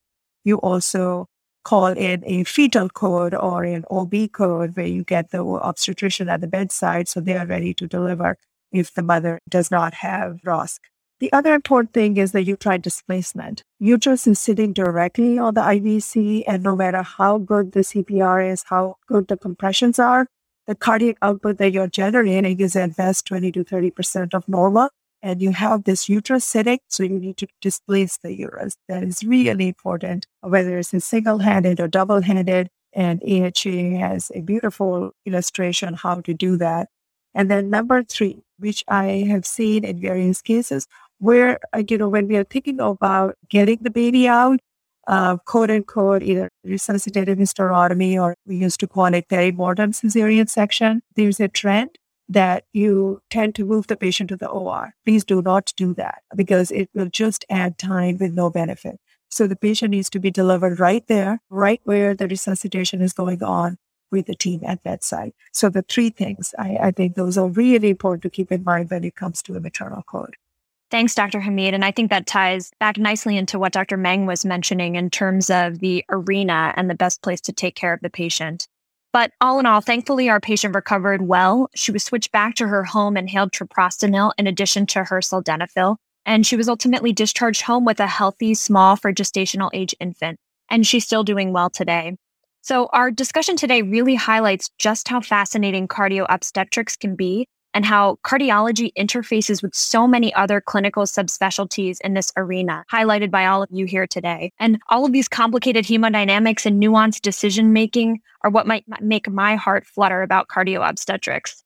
[0.45, 1.29] you also
[1.65, 6.41] call in a fetal code or an OB code where you get the obstetrician at
[6.41, 8.37] the bedside so they are ready to deliver
[8.73, 10.79] if the mother does not have ROSC.
[11.21, 13.65] The other important thing is the uterine displacement.
[13.81, 18.65] Uterus is sitting directly on the IVC, and no matter how good the CPR is,
[18.69, 20.29] how good the compressions are,
[20.69, 24.91] the cardiac output that you're generating is at best 20 to 30% of normal.
[25.23, 26.09] And you have this
[26.45, 28.77] sitting, so you need to displace the uterus.
[28.89, 32.69] That is really important, whether it's single handed or double handed.
[32.93, 36.89] And AHA has a beautiful illustration how to do that.
[37.35, 40.87] And then number three, which I have seen in various cases
[41.19, 44.61] where, uh, you know, when we are thinking about getting the baby out,
[45.07, 51.03] uh, quote unquote, either resuscitative hysterotomy or we used to call it perimortem cesarean section,
[51.17, 51.91] there's a trend
[52.29, 54.95] that you tend to move the patient to the OR.
[55.05, 59.01] Please do not do that because it will just add time with no benefit.
[59.31, 63.43] So the patient needs to be delivered right there, right where the resuscitation is going
[63.43, 63.79] on
[64.11, 65.33] with the team at bedside.
[65.53, 68.91] So the three things, I, I think those are really important to keep in mind
[68.91, 70.37] when it comes to a maternal code.
[70.91, 71.41] Thanks, Dr.
[71.41, 71.75] Hameed.
[71.75, 73.99] And I think that ties back nicely into what Dr.
[73.99, 77.93] Meng was mentioning in terms of the arena and the best place to take care
[77.93, 78.67] of the patient.
[79.13, 81.71] But all in all, thankfully, our patient recovered well.
[81.75, 85.97] She was switched back to her home and inhaled treprostinil in addition to her sildenafil.
[86.27, 90.39] And she was ultimately discharged home with a healthy, small for gestational age infant.
[90.71, 92.17] And she's still doing well today.
[92.61, 98.19] So our discussion today really highlights just how fascinating cardio obstetrics can be and how
[98.25, 103.69] cardiology interfaces with so many other clinical subspecialties in this arena, highlighted by all of
[103.71, 104.51] you here today.
[104.59, 109.57] And all of these complicated hemodynamics and nuanced decision making are what might make my
[109.57, 111.63] heart flutter about cardio obstetrics.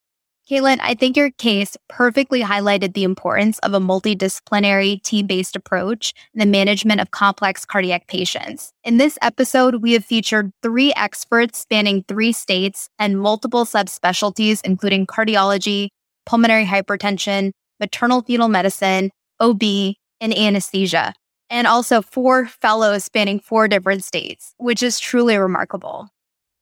[0.50, 6.12] Caitlin, I think your case perfectly highlighted the importance of a multidisciplinary, team based approach
[6.34, 8.72] in the management of complex cardiac patients.
[8.82, 15.06] In this episode, we have featured three experts spanning three states and multiple subspecialties, including
[15.06, 15.88] cardiology,
[16.26, 19.62] pulmonary hypertension, maternal fetal medicine, OB,
[20.20, 21.14] and anesthesia,
[21.50, 26.08] and also four fellows spanning four different states, which is truly remarkable.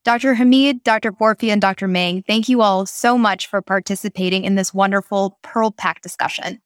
[0.03, 0.35] Dr.
[0.35, 1.13] Hameed, Dr.
[1.13, 1.87] Forfia, and Dr.
[1.87, 6.59] Meng, thank you all so much for participating in this wonderful Pearl Pack discussion.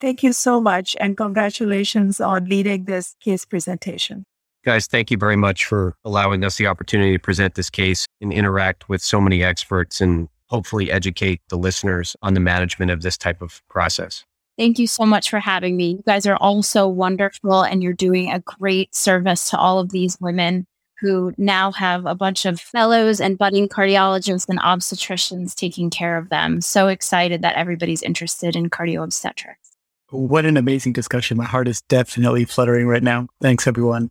[0.00, 4.24] Thank you so much, and congratulations on leading this case presentation.
[4.64, 8.32] Guys, thank you very much for allowing us the opportunity to present this case and
[8.32, 13.18] interact with so many experts and hopefully educate the listeners on the management of this
[13.18, 14.24] type of process.
[14.56, 15.90] Thank you so much for having me.
[15.92, 19.90] You guys are all so wonderful and you're doing a great service to all of
[19.90, 20.66] these women
[21.00, 26.28] who now have a bunch of fellows and budding cardiologists and obstetricians taking care of
[26.28, 26.60] them.
[26.60, 29.76] So excited that everybody's interested in cardio obstetrics.
[30.10, 31.36] What an amazing discussion.
[31.36, 33.28] My heart is definitely fluttering right now.
[33.40, 34.10] Thanks, everyone.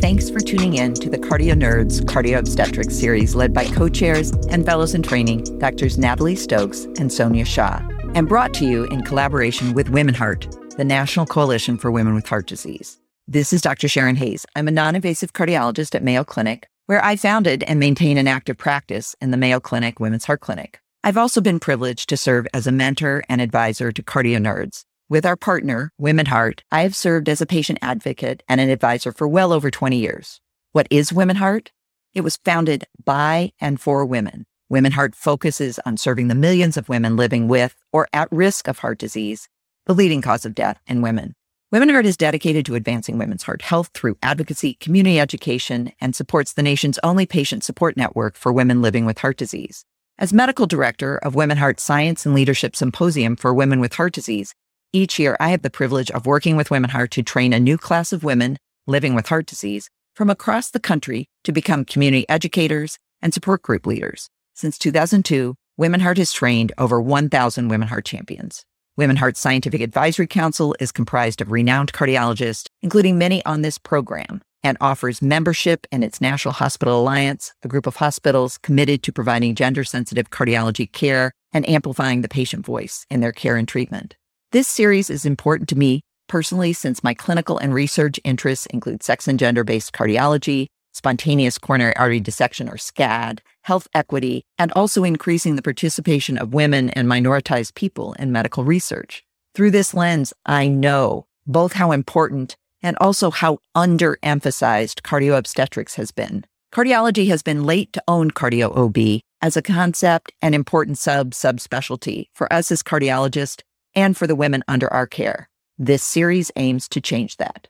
[0.00, 4.32] Thanks for tuning in to the Cardio Nerds Cardio Obstetrics series led by co chairs
[4.50, 7.80] and fellows in training, Doctors Natalie Stokes and Sonia Shah
[8.16, 12.46] and brought to you in collaboration with WomenHeart, the National Coalition for Women with Heart
[12.46, 12.98] Disease.
[13.28, 13.88] This is Dr.
[13.88, 14.46] Sharonne Hayes.
[14.56, 18.56] I'm a non invasive cardiologist at Mayo Clinic, where I founded and maintain an active
[18.56, 20.80] practice in the Mayo Clinic Women's Heart Clinic.
[21.04, 24.86] I've also been privileged to serve as a mentor and advisor to cardio nerds.
[25.10, 29.28] With our partner, WomenHeart, I have served as a patient advocate and an advisor for
[29.28, 30.40] well over 20 years.
[30.72, 31.68] What is WomenHeart?
[32.14, 37.16] It was founded by and for women WomenHeart focuses on serving the millions of women
[37.16, 39.48] living with or at risk of heart disease,
[39.84, 41.34] the leading cause of death in women.
[41.72, 46.64] WomenHeart is dedicated to advancing women's heart health through advocacy, community education, and supports the
[46.64, 49.84] nation's only patient support network for women living with heart disease.
[50.18, 54.52] As medical director of WomenHeart Science and Leadership Symposium for Women with Heart Disease,
[54.92, 58.12] each year I have the privilege of working with WomenHeart to train a new class
[58.12, 58.56] of women
[58.88, 63.86] living with heart disease from across the country to become community educators and support group
[63.86, 64.28] leaders.
[64.56, 68.64] Since 2002, WomenHeart has trained over 1,000 WomenHeart champions.
[68.98, 74.78] WomenHeart Scientific Advisory Council is comprised of renowned cardiologists, including many on this program, and
[74.80, 79.84] offers membership in its National Hospital Alliance, a group of hospitals committed to providing gender
[79.84, 84.16] sensitive cardiology care and amplifying the patient voice in their care and treatment.
[84.52, 86.00] This series is important to me
[86.30, 91.94] personally since my clinical and research interests include sex and gender based cardiology, spontaneous coronary
[91.96, 97.74] artery dissection or SCAD, health equity, and also increasing the participation of women and minoritized
[97.74, 99.24] people in medical research.
[99.54, 106.12] Through this lens, I know both how important and also how underemphasized cardio obstetrics has
[106.12, 106.44] been.
[106.72, 112.26] Cardiology has been late to own cardio OB as a concept and important sub subspecialty
[112.34, 113.62] for us as cardiologists
[113.94, 115.48] and for the women under our care.
[115.78, 117.68] This series aims to change that.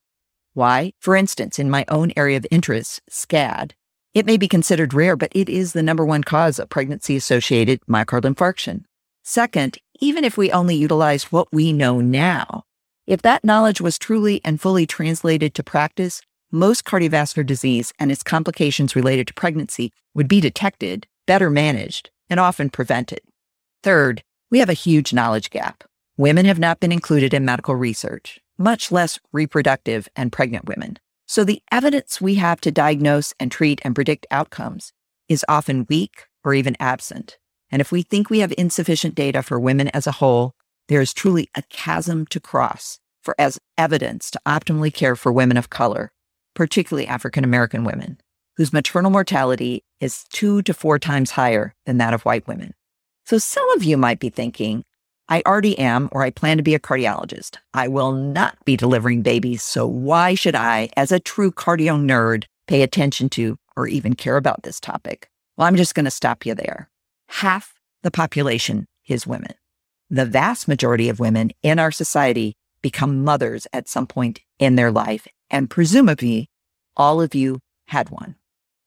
[0.54, 0.92] Why?
[1.00, 3.72] For instance, in my own area of interest, SCAD,
[4.16, 7.82] it may be considered rare, but it is the number one cause of pregnancy associated
[7.86, 8.84] myocardial infarction.
[9.22, 12.62] Second, even if we only utilize what we know now,
[13.06, 18.22] if that knowledge was truly and fully translated to practice, most cardiovascular disease and its
[18.22, 23.20] complications related to pregnancy would be detected, better managed, and often prevented.
[23.82, 25.84] Third, we have a huge knowledge gap.
[26.16, 30.96] Women have not been included in medical research much less reproductive and pregnant women.
[31.26, 34.92] So the evidence we have to diagnose and treat and predict outcomes
[35.28, 37.38] is often weak or even absent.
[37.70, 40.54] And if we think we have insufficient data for women as a whole,
[40.88, 45.56] there is truly a chasm to cross for as evidence to optimally care for women
[45.56, 46.12] of color,
[46.54, 48.20] particularly African American women,
[48.56, 52.72] whose maternal mortality is two to four times higher than that of white women.
[53.24, 54.84] So some of you might be thinking,
[55.28, 57.56] I already am, or I plan to be a cardiologist.
[57.74, 59.62] I will not be delivering babies.
[59.62, 64.36] So why should I, as a true cardio nerd, pay attention to or even care
[64.36, 65.28] about this topic?
[65.56, 66.90] Well, I'm just going to stop you there.
[67.28, 69.54] Half the population is women.
[70.10, 74.92] The vast majority of women in our society become mothers at some point in their
[74.92, 75.26] life.
[75.50, 76.48] And presumably
[76.96, 78.36] all of you had one.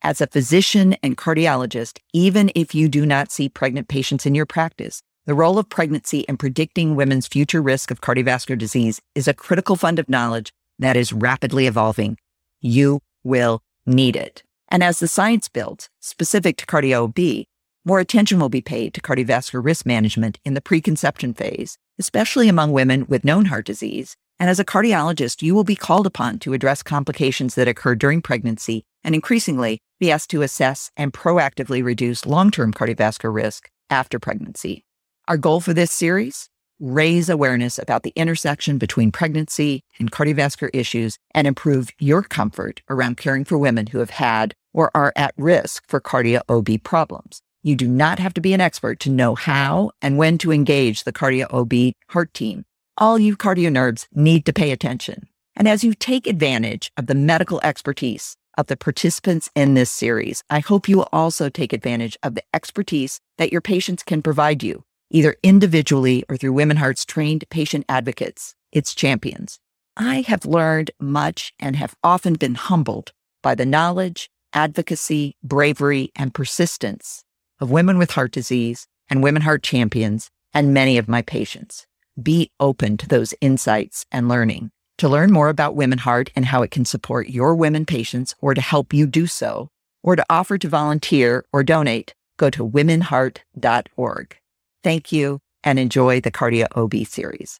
[0.01, 4.45] As a physician and cardiologist, even if you do not see pregnant patients in your
[4.45, 9.33] practice, the role of pregnancy in predicting women's future risk of cardiovascular disease is a
[9.33, 12.17] critical fund of knowledge that is rapidly evolving.
[12.61, 14.43] You will need it.
[14.69, 17.45] And as the science builds, specific to cardio OB,
[17.85, 22.71] more attention will be paid to cardiovascular risk management in the preconception phase, especially among
[22.71, 24.15] women with known heart disease.
[24.39, 28.21] And as a cardiologist, you will be called upon to address complications that occur during
[28.21, 34.19] pregnancy and increasingly be asked to assess and proactively reduce long term cardiovascular risk after
[34.19, 34.83] pregnancy.
[35.29, 36.49] Our goal for this series
[36.79, 43.17] raise awareness about the intersection between pregnancy and cardiovascular issues and improve your comfort around
[43.17, 47.43] caring for women who have had or are at risk for cardio OB problems.
[47.61, 51.03] You do not have to be an expert to know how and when to engage
[51.03, 52.65] the cardio OB heart team.
[52.97, 55.27] All you cardio nerds need to pay attention.
[55.55, 60.43] And as you take advantage of the medical expertise of the participants in this series,
[60.49, 64.63] I hope you will also take advantage of the expertise that your patients can provide
[64.63, 69.59] you either individually or through WomenHeart's trained patient advocates, its champions.
[69.97, 76.33] I have learned much and have often been humbled by the knowledge, advocacy, bravery, and
[76.33, 77.23] persistence
[77.59, 81.85] of women with heart disease and WomenHeart champions and many of my patients.
[82.21, 84.71] Be open to those insights and learning.
[84.99, 88.61] To learn more about WomenHeart and how it can support your women patients or to
[88.61, 89.69] help you do so,
[90.03, 94.37] or to offer to volunteer or donate, go to womenheart.org.
[94.83, 97.59] Thank you and enjoy the Cardio OB series.